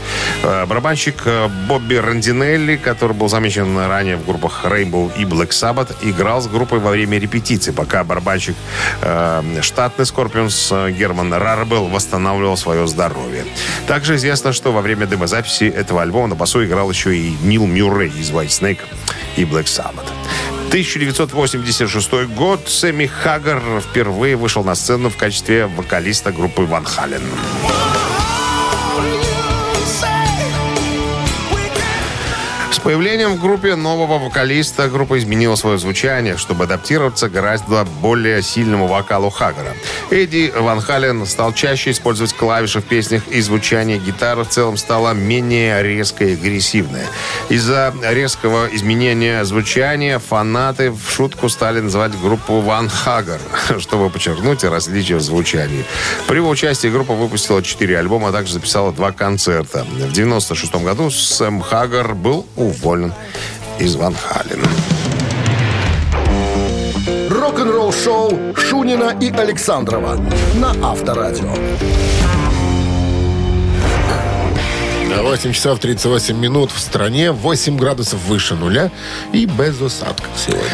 [0.43, 5.95] Э, Барабанщик э, Бобби Рандинелли, который был замечен ранее в группах Rainbow и Black Sabbath,
[6.03, 8.57] играл с группой во время репетиции, пока барабанщик
[9.03, 13.45] э, штатный Скорпионс э, Герман Раребел восстанавливал свое здоровье.
[13.87, 18.09] Также известно, что во время демозаписи этого альбома на басу играл еще и Нил Мюррей
[18.09, 18.81] из Whitesnake
[19.37, 20.11] и Black Sabbath.
[20.69, 27.23] 1986 год Сэмми Хаггар впервые вышел на сцену в качестве вокалиста группы Ван Хален.
[32.87, 39.29] Появлением в группе нового вокалиста группа изменила свое звучание, чтобы адаптироваться гораздо более сильному вокалу
[39.29, 39.75] Хаггара.
[40.13, 45.15] Эдди Ван Хален стал чаще использовать клавиши в песнях, и звучание гитары в целом стало
[45.15, 47.07] менее резкое и агрессивное.
[47.49, 53.41] Из-за резкого изменения звучания фанаты в шутку стали называть группу Ван Хаггар,
[53.81, 55.85] чтобы подчеркнуть различия в звучании.
[56.29, 59.85] При его участии группа выпустила четыре альбома, а также записала два концерта.
[59.85, 62.47] В 96 году Сэм Хаггар был
[62.83, 63.13] уволен
[63.79, 64.69] из Ван Халена.
[67.31, 70.19] Рок-н-ролл шоу Шунина и Александрова
[70.55, 71.53] на Авторадио.
[75.09, 78.91] 8 часов 38 минут в стране, 8 градусов выше нуля
[79.33, 80.67] и без осадков сегодня.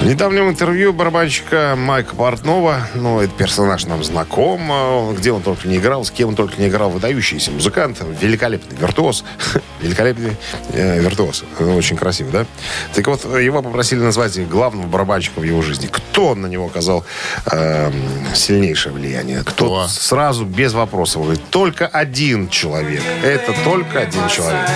[0.00, 5.66] В недавнем интервью барабанщика Майка Портнова, ну, этот персонаж нам знаком, э, где он только
[5.66, 9.24] не играл, с кем он только не играл, выдающийся музыкант, великолепный виртуоз,
[9.80, 10.36] великолепный
[10.72, 12.46] э, виртуоз, очень красивый, да?
[12.94, 15.88] Так вот, его попросили назвать главным барабанщиком в его жизни.
[15.90, 17.04] Кто на него оказал
[17.50, 17.90] э,
[18.34, 19.40] сильнейшее влияние?
[19.40, 19.52] Кто?
[19.52, 19.88] Кто?
[19.88, 23.02] Сразу, без вопросов, говорит, только один человек.
[23.22, 24.68] Это только один человек.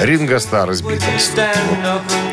[0.00, 1.32] Ринго Стар из Битлз.
[1.82, 2.29] Вот.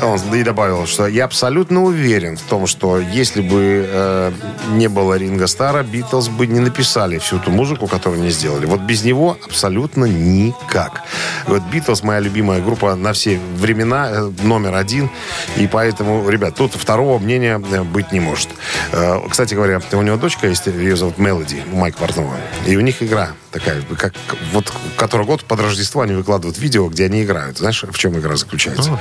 [0.00, 4.32] Он и добавил, что я абсолютно уверен в том, что если бы э,
[4.70, 8.66] не было Ринга Стара, Битлз бы не написали всю ту музыку, которую они сделали.
[8.66, 11.02] Вот без него абсолютно никак.
[11.46, 15.10] Вот Битлз моя любимая группа на все времена, э, номер один.
[15.56, 18.48] И поэтому, ребят, тут второго мнения э, быть не может.
[18.92, 22.36] Э, кстати говоря, у него дочка есть, ее зовут Мелоди, у Майка Портнова.
[22.66, 24.14] И у них игра такая, как
[24.52, 27.58] вот который год под Рождество они выкладывают видео, где они играют.
[27.58, 28.98] Знаешь, в чем игра заключается?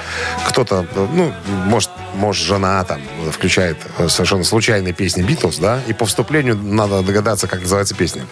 [0.48, 1.34] Кто-то, ну,
[1.66, 7.02] может, может, жена там включает э, совершенно случайные песни Битлз, да, и по вступлению надо
[7.02, 8.26] догадаться, как называется песня.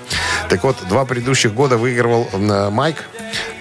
[0.50, 3.06] Так вот, два предыдущих года выигрывал э, Майк,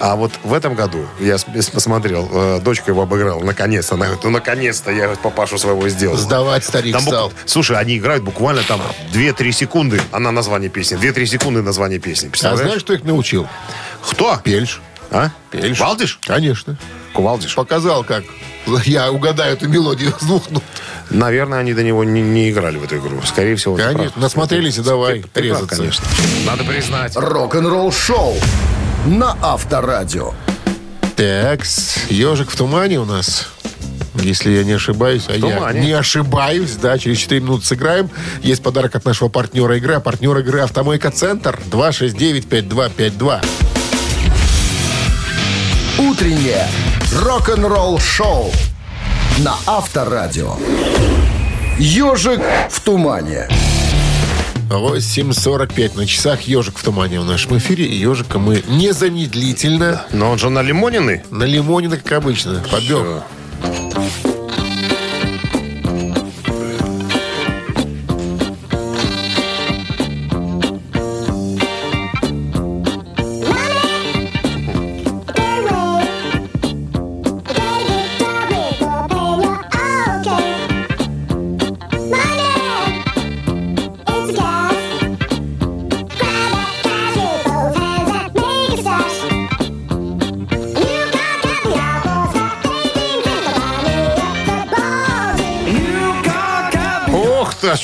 [0.01, 1.37] а вот в этом году, я
[1.73, 3.95] посмотрел, э, дочка его обыграла, наконец-то.
[3.95, 6.17] Она говорит, ну, наконец-то я папашу своего сделал.
[6.17, 7.33] Сдавать старик Там стал.
[7.47, 8.81] Слушай, они играют буквально там
[9.13, 10.99] 2-3 секунды, она название песни.
[10.99, 12.31] 2-3 секунды название песни.
[12.43, 13.47] А знаешь, кто их научил?
[14.09, 14.37] Кто?
[14.43, 14.81] Пельш.
[15.11, 15.31] А?
[15.51, 15.81] Пельш.
[15.81, 16.19] Валдиш?
[16.27, 16.77] Конечно.
[17.15, 17.55] Кувалдиш?
[17.55, 18.25] Показал, как
[18.85, 20.63] я угадаю эту мелодию с двух нот.
[21.11, 23.21] Наверное, они до него не, не играли в эту игру.
[23.25, 23.99] Скорее всего, Конечно.
[23.99, 24.17] прав.
[24.17, 25.77] Насмотрелись и давай Ты- ты прав, резаться.
[25.77, 26.05] конечно.
[26.47, 27.17] Надо признать.
[27.17, 28.37] Рок-н-ролл шоу
[29.07, 30.35] на Авторадио.
[31.17, 31.63] Так,
[32.11, 33.49] ежик в тумане у нас.
[34.15, 38.11] Если я не ошибаюсь, а я не ошибаюсь, да, через 4 минуты сыграем.
[38.43, 39.95] Есть подарок от нашего партнера игры.
[39.95, 43.41] А партнер игры «Автомойка Центр» 269-5252.
[45.99, 46.67] Утреннее
[47.13, 48.53] рок-н-ролл шоу
[49.39, 50.57] на Авторадио.
[51.79, 52.41] Ежик
[52.71, 53.49] в тумане.
[54.69, 57.87] 8.45 на часах «Ежик в тумане» в нашем эфире.
[57.87, 61.25] И ежика мы незамедлительно Но он же на лимонины.
[61.31, 63.23] на лимоне, как обычно, побег.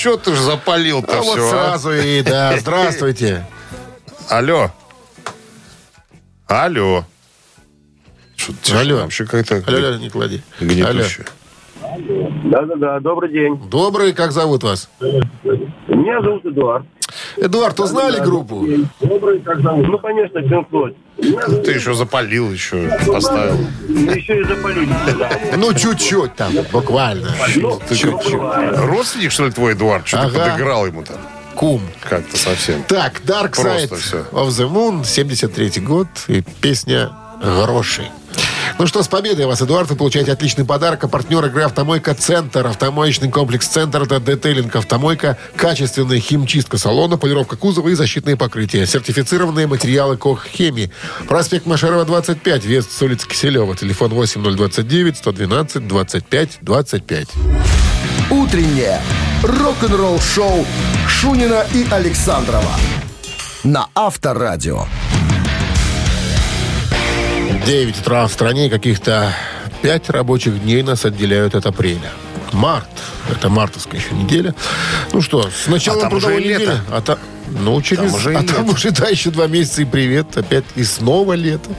[0.04, 1.48] Что ты же запалил-то А вот все?
[1.48, 2.54] сразу и да.
[2.58, 3.46] Здравствуйте.
[4.28, 4.70] Алло.
[6.46, 7.04] Алло.
[8.36, 8.96] Что ты Алло.
[8.96, 10.42] вообще как-то Алло, алло, не клади.
[10.60, 10.68] Алло.
[10.74, 11.24] гнетуще.
[12.44, 13.56] Да-да-да, добрый день.
[13.70, 14.90] Добрый, как зовут вас?
[15.00, 16.84] Меня зовут Эдуард.
[17.38, 18.66] Эдуард, узнали группу?
[19.00, 20.38] Ну, конечно,
[20.70, 20.94] Floyd.
[21.64, 23.58] Ты еще запалил, еще поставил.
[23.88, 24.94] Еще и запалили.
[25.18, 25.30] Да.
[25.56, 27.34] Ну, чуть-чуть там, буквально.
[27.88, 28.34] Ты чуть-чуть.
[28.76, 30.06] Родственник, что ли, твой, Эдуард?
[30.06, 30.50] Что ты Ага.
[30.50, 31.16] подыграл ему там?
[31.54, 31.80] Кум.
[32.08, 32.82] Как-то совсем.
[32.84, 33.90] Так, Dark Side
[34.32, 37.10] of the Moon, 73 год, и песня
[37.42, 38.08] «Гроши».
[38.84, 41.04] Ну что, с победой вас, Эдуард, вы получаете отличный подарок.
[41.04, 42.66] А партнер игры «Автомойка Центр».
[42.66, 48.84] Автомоечный комплекс «Центр»— это детейлинг «Автомойка», качественная химчистка салона, полировка кузова и защитные покрытия.
[48.84, 50.90] Сертифицированные материалы «Кох Хеми».
[51.26, 53.74] Проспект Машарова, 25, вес с улицы Киселева.
[53.74, 57.28] Телефон 8029 112 25 25.
[58.28, 59.00] Утреннее
[59.42, 60.66] рок-н-ролл-шоу
[61.08, 62.72] Шунина и Александрова
[63.64, 64.84] на Авторадио.
[67.66, 69.34] 9 утра в стране, каких-то
[69.82, 72.10] 5 рабочих дней нас отделяют от апреля.
[72.52, 72.86] Март.
[73.30, 74.54] Это мартовская еще неделя.
[75.12, 76.60] Ну что, с начала А трудовой недели.
[76.60, 76.80] лето.
[76.90, 78.10] А та- ну, через...
[78.10, 80.36] Там уже а там уже, да, еще два месяца и привет.
[80.36, 81.70] Опять и снова лето.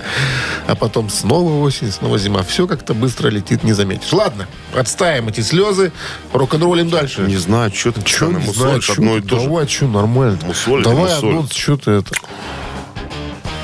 [0.68, 2.44] А потом снова осень, снова зима.
[2.44, 4.12] Все как-то быстро летит, не заметишь.
[4.12, 5.92] Ладно, отставим эти слезы.
[6.34, 7.22] Рок-н-роллим дальше.
[7.22, 9.46] Не знаю, что ты постоянно не знаю, чё одно и то же.
[9.46, 10.40] Давай, что, нормально.
[10.46, 12.12] Мусолит и Давай анонс, что ты это...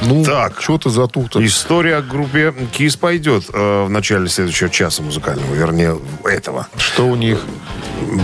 [0.02, 0.60] Ну, Так.
[0.62, 1.46] что ты затух-то?
[1.46, 6.68] История о группе Кис пойдет э, в начале следующего часа музыкального, вернее, этого.
[6.78, 7.40] Что у них?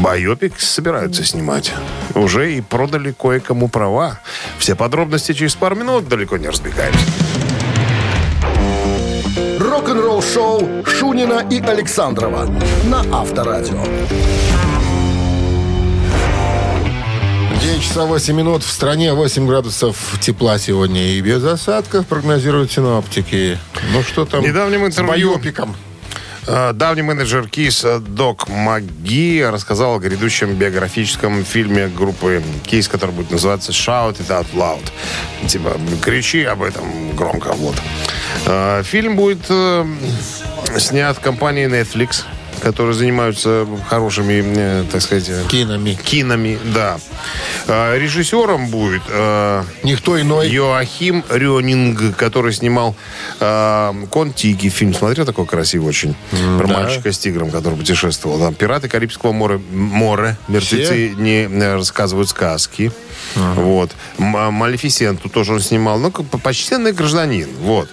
[0.01, 1.71] Байопик собираются снимать.
[2.15, 4.19] Уже и продали кое-кому права.
[4.57, 6.99] Все подробности через пару минут, далеко не разбегаемся.
[9.59, 12.49] Рок-н-ролл-шоу Шунина и Александрова
[12.85, 13.83] на Авторадио.
[17.67, 18.63] 9 часов 8 минут.
[18.63, 21.01] В стране 8 градусов тепла сегодня.
[21.11, 23.57] И без осадков прогнозируют синоптики.
[23.91, 25.75] Ну что там В недавнем с интервью- байопиком?
[26.47, 33.31] Э, Давний менеджер Кис Док Маги рассказал о грядущем биографическом фильме группы Кис, который будет
[33.31, 34.89] называться Shout It Out Loud.
[35.49, 36.85] Типа, кричи об этом
[37.17, 37.51] громко.
[37.51, 37.75] Вот.
[38.45, 39.85] Э, Фильм будет э,
[40.77, 42.23] снят компанией Netflix,
[42.61, 45.97] которые занимаются хорошими, э, так сказать, э, Кинами.
[46.03, 46.97] кинами, да.
[47.67, 50.49] Э, Режиссером будет э, Никто иной.
[50.49, 52.95] Йоахим Рёнинг, который снимал
[53.39, 54.69] Контики.
[54.69, 56.15] Фильм смотрел такой красивый очень.
[56.57, 56.73] Про да.
[56.81, 58.39] мальчика с тигром, который путешествовал.
[58.39, 59.59] Там «Пираты Карибского моря».
[59.71, 60.37] Море.
[60.47, 62.91] Мертвецы не э, рассказывают сказки.
[63.35, 63.91] Вот.
[64.17, 65.99] М- Малефисенту тоже он снимал.
[65.99, 67.47] Ну, почтенный гражданин.
[67.61, 67.89] Вот.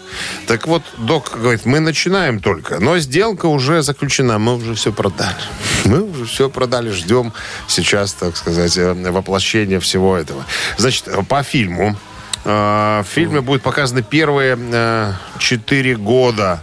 [0.47, 4.39] Так вот, док говорит, мы начинаем только, но сделка уже заключена.
[4.39, 5.37] Мы уже все продали.
[5.85, 6.91] Мы уже все продали.
[6.91, 7.33] Ждем
[7.69, 10.45] сейчас, так сказать, э, воплощения всего этого.
[10.79, 11.97] Значит, по фильму
[12.45, 16.63] э, в фильме будет показаны первые э, четыре года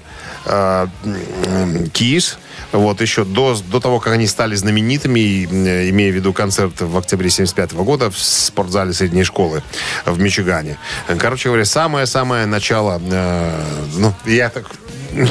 [1.94, 2.38] Кис.
[2.72, 7.30] Вот еще до, до того, как они стали знаменитыми, имея в виду концерт в октябре
[7.30, 9.62] 75 года в спортзале средней школы
[10.06, 10.78] в Мичигане.
[11.20, 13.64] Короче говоря, самое-самое начало, э,
[13.98, 14.66] ну, я так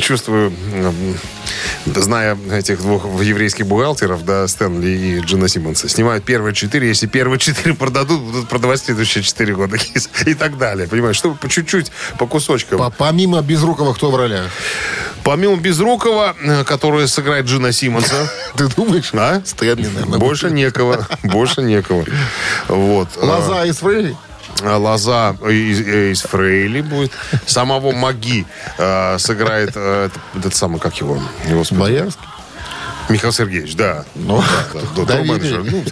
[0.00, 0.52] чувствую,
[1.86, 7.38] зная этих двух еврейских бухгалтеров, да, Стэнли и Джина Симмонса, снимают первые четыре, если первые
[7.38, 9.78] четыре продадут, будут продавать следующие четыре года
[10.26, 12.78] и так далее, понимаешь, чтобы по чуть-чуть, по кусочкам.
[12.78, 14.50] По- Помимо Безрукова, кто в ролях?
[15.30, 19.10] Помимо Безрукова, э, который сыграет Джина Симмонса, Ты думаешь?
[19.14, 19.40] а?
[19.44, 20.18] Стэнли, наверное.
[20.18, 21.06] Больше некого.
[21.22, 22.04] Больше некого.
[22.66, 23.10] Вот.
[23.16, 24.16] Лоза из Фрейли?
[24.60, 27.12] А, Лоза из, э, из Фрейли будет.
[27.46, 28.44] Самого Маги
[28.76, 31.22] э, сыграет э, этот, этот самый, как его?
[31.48, 31.80] Господи.
[31.80, 32.29] Боярский?
[33.10, 34.04] Михаил Сергеевич, да.
[34.14, 34.42] Ну,
[34.72, 35.26] Да, да, доверие.
[35.26, 35.64] топ-менеджер.
[35.64, 35.84] Ну,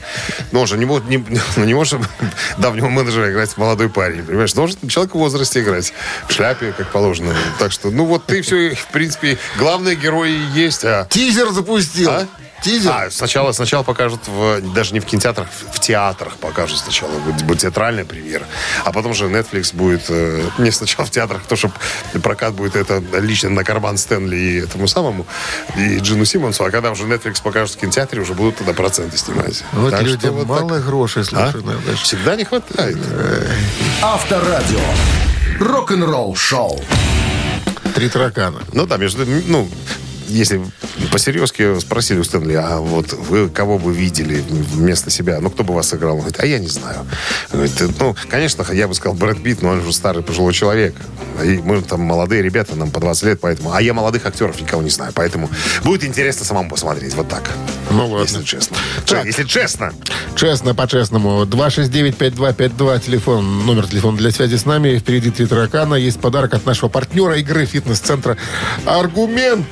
[0.53, 1.25] ну, он же не может, не,
[1.57, 2.01] ну, не может
[2.59, 4.53] давнего менеджера играть молодой парень, понимаешь?
[4.53, 5.93] Должен человек в возрасте играть.
[6.29, 7.35] В шляпе, как положено.
[7.59, 12.11] Так что, ну вот ты все, в принципе, главные герои есть, а Тизер запустил.
[12.11, 12.27] А?
[12.63, 12.91] Тизер.
[12.93, 17.13] А, сначала, сначала покажут, в, даже не в кинотеатрах, в театрах покажут сначала.
[17.21, 18.47] Будет, будет театральная премьера.
[18.85, 21.71] А потом же Netflix будет э, не сначала в театрах, то, что
[22.21, 25.27] прокат будет это лично на карман Стэнли и этому самому,
[25.77, 26.65] и Джину Симмонсу.
[26.65, 29.65] А когда уже Netflix покажут в кинотеатре, уже будут туда проценты снимать.
[29.73, 30.85] Вот Так людям вот мало так.
[30.87, 31.25] грошей, А?
[31.25, 31.95] слушай, иногда.
[31.97, 32.97] Всегда не хватает.
[34.03, 34.81] Авторадио.
[35.61, 36.81] Рок-н-ролл шоу.
[37.95, 38.61] Три таракана.
[38.73, 39.69] Ну да, между, ну,
[40.29, 40.63] если
[41.11, 45.41] по-серьезки спросили у Стэнли, а вот вы кого бы видели вместо себя?
[45.41, 46.15] Ну, кто бы вас сыграл?
[46.15, 47.07] Он говорит, а я не знаю.
[47.53, 50.95] Говорит, ну, конечно, я бы сказал Брэд Питт, но он уже старый пожилой человек.
[51.43, 53.73] И мы там молодые ребята, нам по 20 лет, поэтому...
[53.73, 55.49] А я молодых актеров никого не знаю, поэтому
[55.85, 57.15] будет интересно самому посмотреть.
[57.15, 57.51] Вот так.
[57.91, 58.25] Ну, ладно.
[58.25, 58.77] Если честно.
[59.05, 59.93] Че, Если честно.
[60.37, 61.45] Честно, по-честному.
[61.45, 64.99] 269-5252, телефон, номер телефона для связи с нами.
[64.99, 65.95] Впереди три таракана.
[65.95, 68.37] Есть подарок от нашего партнера игры фитнес-центра
[68.85, 69.67] «Аргумент».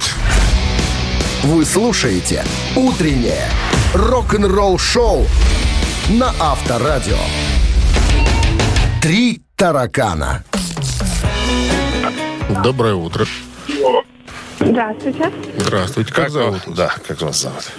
[1.46, 2.44] Вы слушаете
[2.74, 3.48] «Утреннее
[3.94, 5.26] рок-н-ролл-шоу»
[6.10, 7.16] на Авторадио.
[9.00, 10.42] «Три таракана».
[12.64, 13.26] Доброе утро.
[14.58, 15.30] Здравствуйте.
[15.56, 16.12] Здравствуйте.
[16.12, 16.66] Как, Как зовут?
[16.66, 16.76] вас?
[16.76, 17.70] Да, как вас зовут?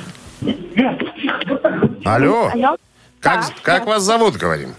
[2.06, 2.50] Алло.
[2.54, 2.78] Алло.
[3.20, 3.54] Как, Да.
[3.64, 4.76] как вас зовут, говорим?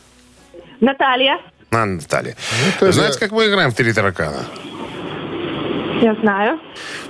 [0.80, 1.38] Наталья.
[1.70, 2.36] А, Наталья.
[2.78, 4.46] это Знаете, я- как мы играем в «Три таракана»?
[6.00, 6.60] Я знаю.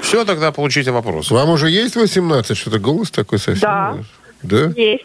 [0.00, 1.30] Все, тогда получите вопрос.
[1.30, 2.56] Вам уже есть 18?
[2.56, 3.60] Что-то голос такой совсем?
[3.60, 3.98] Да.
[4.42, 4.72] Да?
[4.76, 5.04] Есть.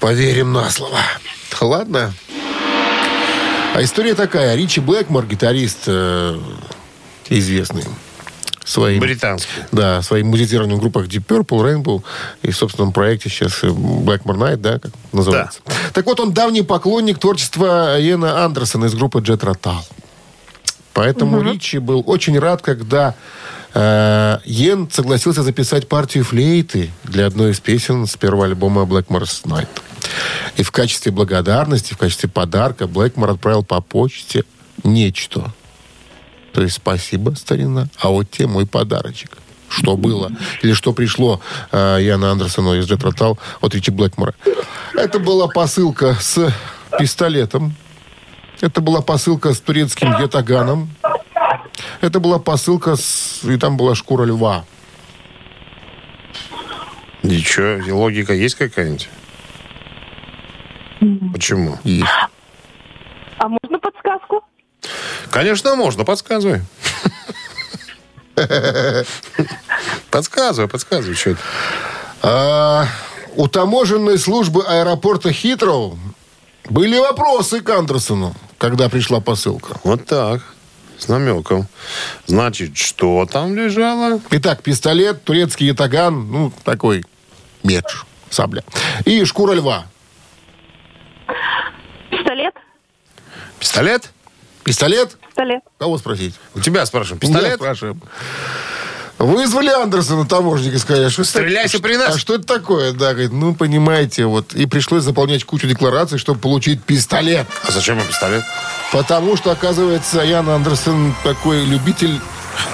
[0.00, 0.98] Поверим на слово.
[1.60, 2.12] Ладно.
[3.74, 4.56] А история такая.
[4.56, 6.38] Ричи Блэкмор, гитарист э,
[7.28, 7.84] известный
[8.66, 9.00] своим...
[9.00, 9.50] Британский.
[9.72, 12.02] Да, своим музицированием в группах Deep Purple, Rainbow
[12.42, 15.60] и в собственном проекте сейчас э, Blackmore Night, да, как называется.
[15.92, 19.80] Так вот, он давний поклонник творчества Иена Андерсона из группы Jet Rotal.
[20.96, 23.14] Поэтому Ричи был очень рад, когда
[23.74, 29.68] э, Йен согласился записать партию флейты для одной из песен с первого альбома Blackmore's Night.
[30.56, 34.44] И в качестве благодарности, в качестве подарка Блэкмор отправил по почте
[34.84, 35.52] нечто.
[36.54, 39.36] То есть спасибо, старина, а вот тебе мой подарочек.
[39.68, 40.32] Что было?
[40.62, 41.42] Или что пришло
[41.72, 44.34] э, Яна Андерсону из Jet Rotal от Ричи Блэкмора.
[44.94, 46.50] Это была посылка с
[46.98, 47.76] пистолетом.
[48.60, 50.90] Это была посылка с турецким ятаганом.
[52.00, 53.40] Это была посылка с...
[53.44, 54.64] И там была шкура льва.
[57.22, 59.08] Ничего, логика есть какая-нибудь?
[61.32, 61.78] Почему?
[61.84, 62.10] Есть.
[63.38, 64.42] А можно подсказку?
[65.30, 66.62] Конечно, можно, подсказывай.
[70.10, 71.40] Подсказывай, подсказывай, что это.
[72.22, 72.86] А,
[73.34, 75.98] у таможенной службы аэропорта Хитроу
[76.68, 79.78] были вопросы к Андерсону, когда пришла посылка.
[79.84, 80.42] Вот так,
[80.98, 81.66] с намеком.
[82.26, 84.20] Значит, что там лежало?
[84.30, 87.04] Итак, пистолет, турецкий ятаган, ну, такой
[87.62, 87.84] меч,
[88.30, 88.62] сабля.
[89.04, 89.86] И шкура льва.
[92.10, 92.54] Пистолет?
[93.58, 94.10] Пистолет?
[94.64, 95.16] Пистолет?
[95.28, 95.62] Пистолет.
[95.78, 96.34] Кого спросить?
[96.54, 97.20] У тебя спрашиваем.
[97.20, 97.56] Пистолет?
[97.56, 98.00] спрашиваем.
[99.18, 102.14] Вызвали Андерсона, таможника, сказали, а что это так- при нас.
[102.16, 102.92] А что это такое?
[102.92, 104.52] Да, говорит, ну, понимаете, вот.
[104.52, 107.46] И пришлось заполнять кучу деклараций, чтобы получить пистолет.
[107.66, 108.44] А зачем им пистолет?
[108.92, 112.20] Потому что, оказывается, Ян Андерсон такой любитель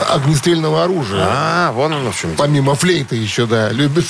[0.09, 1.21] огнестрельного оружия.
[1.23, 2.35] А, вон оно в чем.
[2.37, 3.71] Помимо флейты еще, да.
[3.71, 4.05] Любит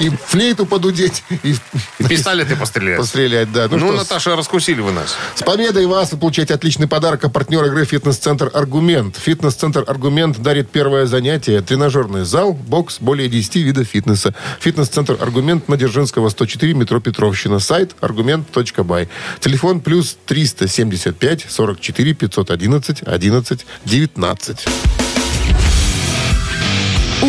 [0.00, 1.54] и, и флейту подудеть, и,
[1.98, 2.98] И пистолеты пострелять.
[2.98, 3.68] пострелять, да.
[3.70, 5.16] Ну, что, Наташа, раскусили вы нас.
[5.34, 9.16] с победой вас вы получаете отличный подарок от партнера игры «Фитнес-центр Аргумент».
[9.16, 11.60] «Фитнес-центр Аргумент» дарит первое занятие.
[11.62, 14.34] Тренажерный зал, бокс, более 10 видов фитнеса.
[14.60, 17.58] «Фитнес-центр Аргумент» на Дзержинского, 104, метро Петровщина.
[17.58, 19.08] Сайт аргумент.бай.
[19.40, 24.66] Телефон плюс 375 44 511 11 19.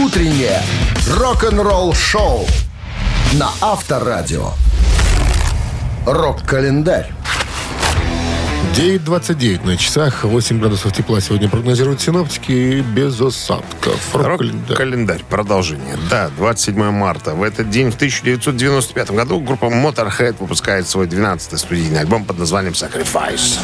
[0.07, 0.61] Утреннее
[1.17, 2.47] рок-н-ролл-шоу
[3.33, 4.51] на Авторадио.
[6.05, 7.11] Рок-календарь.
[8.77, 13.99] 9.29 на часах, 8 градусов тепла сегодня прогнозируют синоптики без осадков.
[14.13, 14.69] Рок-календарь.
[14.69, 15.23] Рок-календарь.
[15.29, 15.97] Продолжение.
[16.09, 17.33] Да, 27 марта.
[17.33, 22.71] В этот день, в 1995 году, группа Motorhead выпускает свой 12-й студийный альбом под названием
[22.71, 23.59] «Sacrifice».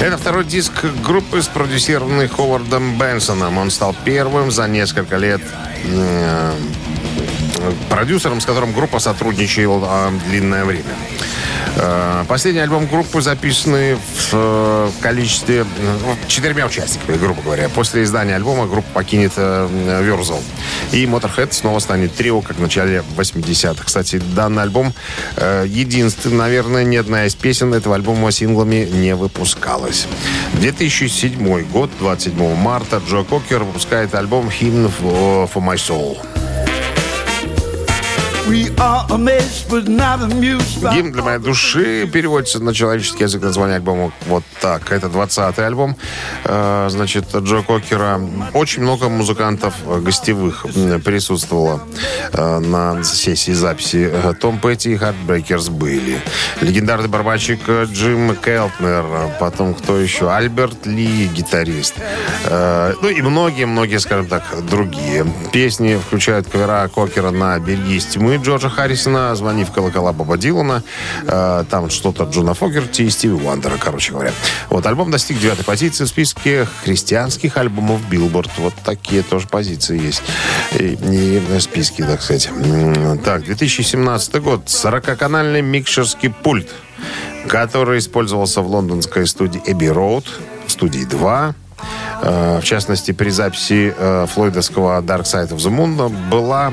[0.00, 3.58] Это второй диск группы, спродюсированный Ховардом Бенсоном.
[3.58, 5.40] Он стал первым за несколько лет
[5.84, 6.52] э,
[7.90, 10.94] продюсером, с которым группа сотрудничала э, длинное время.
[11.76, 17.68] Э, Последний альбом группы записанный в э, количестве э, четырьмя участниками, грубо говоря.
[17.68, 20.42] После издания альбома группа покинет Верзал.
[20.92, 23.84] И Motorhead снова станет трио, как в начале 80-х.
[23.84, 24.92] Кстати, данный альбом
[25.64, 30.06] единственный, наверное, ни одна из песен этого альбома синглами не выпускалась.
[30.54, 36.37] 2007 год, 27 марта, Джо Кокер выпускает альбом «Hymn for My Soul».
[40.94, 44.90] Гимн для моей души переводится на человеческий язык название альбома вот так.
[44.90, 45.96] Это 20-й альбом,
[46.44, 48.20] э, значит, Джо Кокера.
[48.54, 50.64] Очень много музыкантов гостевых
[51.04, 51.82] присутствовало
[52.32, 54.10] э, на сессии записи.
[54.10, 56.20] Э, Том Петти и Хартбрейкерс были.
[56.62, 59.04] Легендарный барабанщик э, Джим Келтнер.
[59.40, 60.32] Потом кто еще?
[60.32, 61.94] Альберт Ли, гитарист.
[62.48, 65.26] Ну и многие-многие, скажем так, другие.
[65.52, 70.82] Песни включают кавера Кокера на «Берегись тьмы» Джорджа Харрисона, «Звони в колокола» Боба Дилана,
[71.26, 74.32] э, там что-то Джона Фогерти и Стиви Уандера, короче говоря.
[74.70, 78.50] Вот, альбом достиг девятой позиции в списке христианских альбомов Билборд.
[78.58, 80.22] Вот такие тоже позиции есть.
[80.78, 82.50] И, и списки, так сказать.
[83.24, 84.66] Так, 2017 год.
[84.66, 86.68] 40-канальный микшерский пульт,
[87.48, 90.24] который использовался в лондонской студии Abbey Road,
[90.66, 91.67] студии 2, Э,
[92.20, 96.72] в частности, при записи э, флойдовского Dark Side of the Moon была,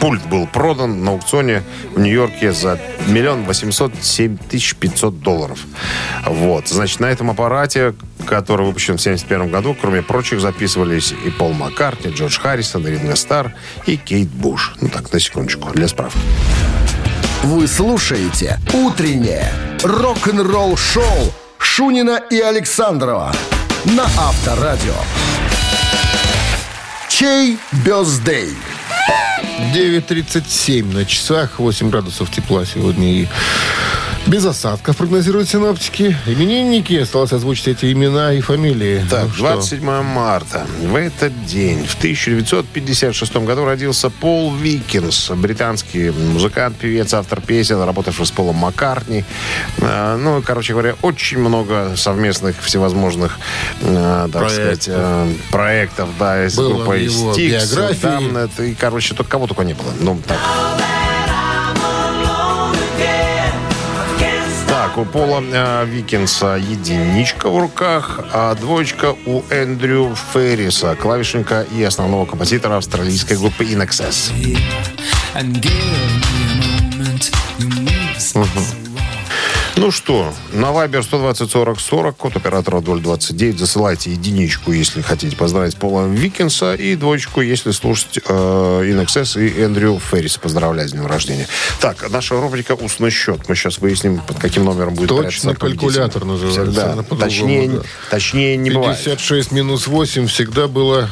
[0.00, 1.62] пульт был продан на аукционе
[1.94, 5.60] в Нью-Йорке за миллион восемьсот семь тысяч пятьсот долларов.
[6.26, 6.68] Вот.
[6.68, 7.94] Значит, на этом аппарате,
[8.26, 13.54] который выпущен в 71 году, кроме прочих, записывались и Пол Маккартни, Джордж Харрисон, Ринго Стар
[13.86, 14.74] и Кейт Буш.
[14.80, 16.18] Ну так, на секундочку, для справки.
[17.42, 19.52] Вы слушаете «Утреннее
[19.82, 23.32] рок-н-ролл-шоу» Шунина и Александрова
[23.86, 24.94] на Авторадио.
[27.08, 28.54] Чей бездей?
[29.74, 33.28] 9.37 на часах, 8 градусов тепла сегодня и
[34.26, 36.16] без осадков прогнозируют синоптики.
[36.26, 39.04] Именинники, осталось озвучить эти имена и фамилии.
[39.08, 39.42] Так, Ну что?
[39.54, 40.66] 27 марта.
[40.82, 48.26] В этот день, в 1956 году, родился Пол Викинс, британский музыкант, певец, автор песен, работавший
[48.26, 49.24] с Полом Маккартни.
[49.78, 53.38] Э, Ну, короче говоря, очень много совместных всевозможных,
[53.82, 54.82] э, так Проектов.
[54.82, 58.00] сказать, э, проектов, да, с Было группой биографии.
[58.00, 59.92] Там, это, и, короче, тут кого только не было.
[60.00, 60.38] Ну, так.
[64.98, 72.26] У Пола э, Викинса единичка в руках, а двоечка у Эндрю Ферриса, клавишника и основного
[72.26, 74.32] композитора австралийской группы In Excess.
[79.78, 85.76] Ну что, на Viber 120 40 40, код оператора 029, засылайте единичку, если хотите поздравить
[85.76, 90.40] Пола Викинса, и двоечку, если слушать э, In Excess и Эндрю Ферриса.
[90.40, 91.46] Поздравляю с днем рождения.
[91.78, 93.50] Так, наша рубрика «Устный счет».
[93.50, 97.04] Мы сейчас выясним, под каким номером будет Точно калькулятор называется.
[97.08, 97.82] По-другому, Точнее, да.
[98.10, 98.96] точнее не бывает.
[98.96, 101.10] 56 минус 8 всегда было...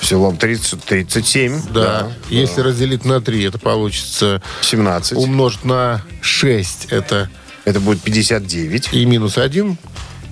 [0.00, 1.62] Всего 30, 37.
[1.70, 2.10] Да.
[2.30, 5.18] Если разделить на 3, это получится 17.
[5.18, 7.28] умножить на 6, это
[7.66, 8.90] Это будет 59.
[8.92, 9.76] и минус 1,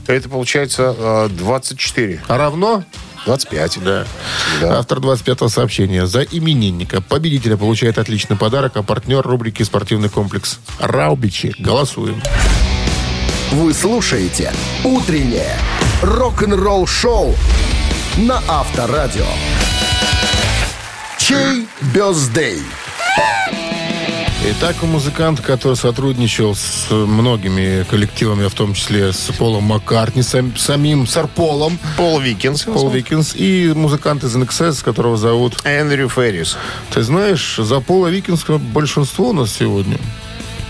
[0.06, 2.22] Это получается э, 24.
[2.28, 2.84] а равно
[3.26, 3.82] 25.
[3.82, 4.06] Да.
[4.60, 4.78] Да.
[4.78, 6.06] Автор 25-го сообщения.
[6.06, 11.54] За именинника победителя получает отличный подарок, а партнер рубрики «Спортивный комплекс» Раубичи.
[11.58, 12.22] Голосуем.
[13.50, 14.52] Вы слушаете
[14.84, 15.58] «Утреннее
[16.02, 17.34] рок-н-ролл-шоу»
[18.18, 19.26] на Авторадио.
[21.18, 22.62] Чей бездей?
[24.58, 30.56] Итак, у музыканта, который сотрудничал с многими коллективами, в том числе с Полом Маккартни, сам-
[30.56, 32.62] самим Сарполом, Пол Викинс.
[32.62, 35.58] Пол Викинс, и музыкант из NXS, которого зовут...
[35.64, 36.56] Эндрю Феррис.
[36.92, 39.98] Ты знаешь, за Пола Викинска большинство у нас сегодня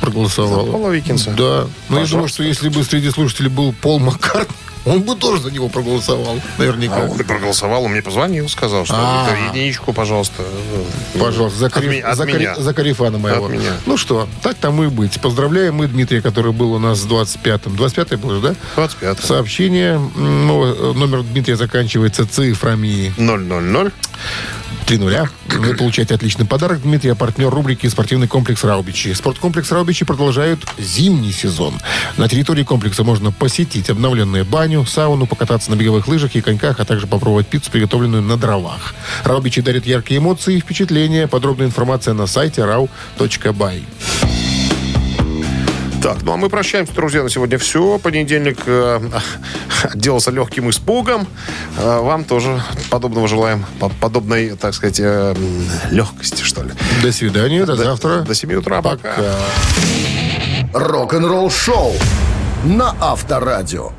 [0.00, 0.66] проголосовало.
[0.66, 1.30] За Пола Викинса?
[1.30, 1.66] Да.
[1.88, 2.10] Но я Пожалуйста.
[2.12, 6.40] думаю, что если бы среди слушателей был Пол Маккартни, он бы тоже за него проголосовал,
[6.58, 6.96] наверняка.
[6.96, 9.26] А он и проголосовал, он мне позвонил, сказал, что А.
[9.28, 10.42] это единичку, пожалуйста.
[11.18, 12.54] Пожалуйста, за, От Кари- меня- от за, меня.
[12.56, 13.46] за Карифана моего.
[13.46, 13.72] От меня.
[13.86, 15.20] Ну что, так тому и быть.
[15.20, 17.74] Поздравляем мы Дмитрия, который был у нас с 25-м.
[17.76, 18.54] 25-й был да?
[18.76, 19.92] 25 Сообщение.
[19.94, 23.92] м, ну, номер Дмитрия заканчивается цифрами 000.
[24.86, 25.28] 3 нуля.
[25.46, 29.12] Вы получаете отличный подарок, Дмитрий, а партнер рубрики «Спортивный комплекс Раубичи».
[29.14, 31.80] Спорткомплекс Раубичи продолжают зимний сезон.
[32.16, 36.84] На территории комплекса можно посетить обновленную баню, сауну, покататься на беговых лыжах и коньках, а
[36.84, 38.94] также попробовать пиццу, приготовленную на дровах.
[39.24, 41.28] Раубичи дарит яркие эмоции и впечатления.
[41.28, 43.82] Подробная информация на сайте rau.by.
[46.04, 47.98] Так, ну а мы прощаемся, друзья, на сегодня все.
[47.98, 49.00] Понедельник э,
[49.90, 51.26] отделался легким испугом.
[51.78, 53.64] Э, вам тоже подобного желаем.
[53.80, 55.34] По- Подобной, так сказать, э,
[55.90, 56.72] легкости, что ли.
[57.02, 58.20] До свидания, до, завтра.
[58.20, 58.82] До 7 утра.
[58.82, 59.14] Пока.
[60.74, 61.94] Рок-н-ролл-шоу
[62.64, 63.92] на Авторадио.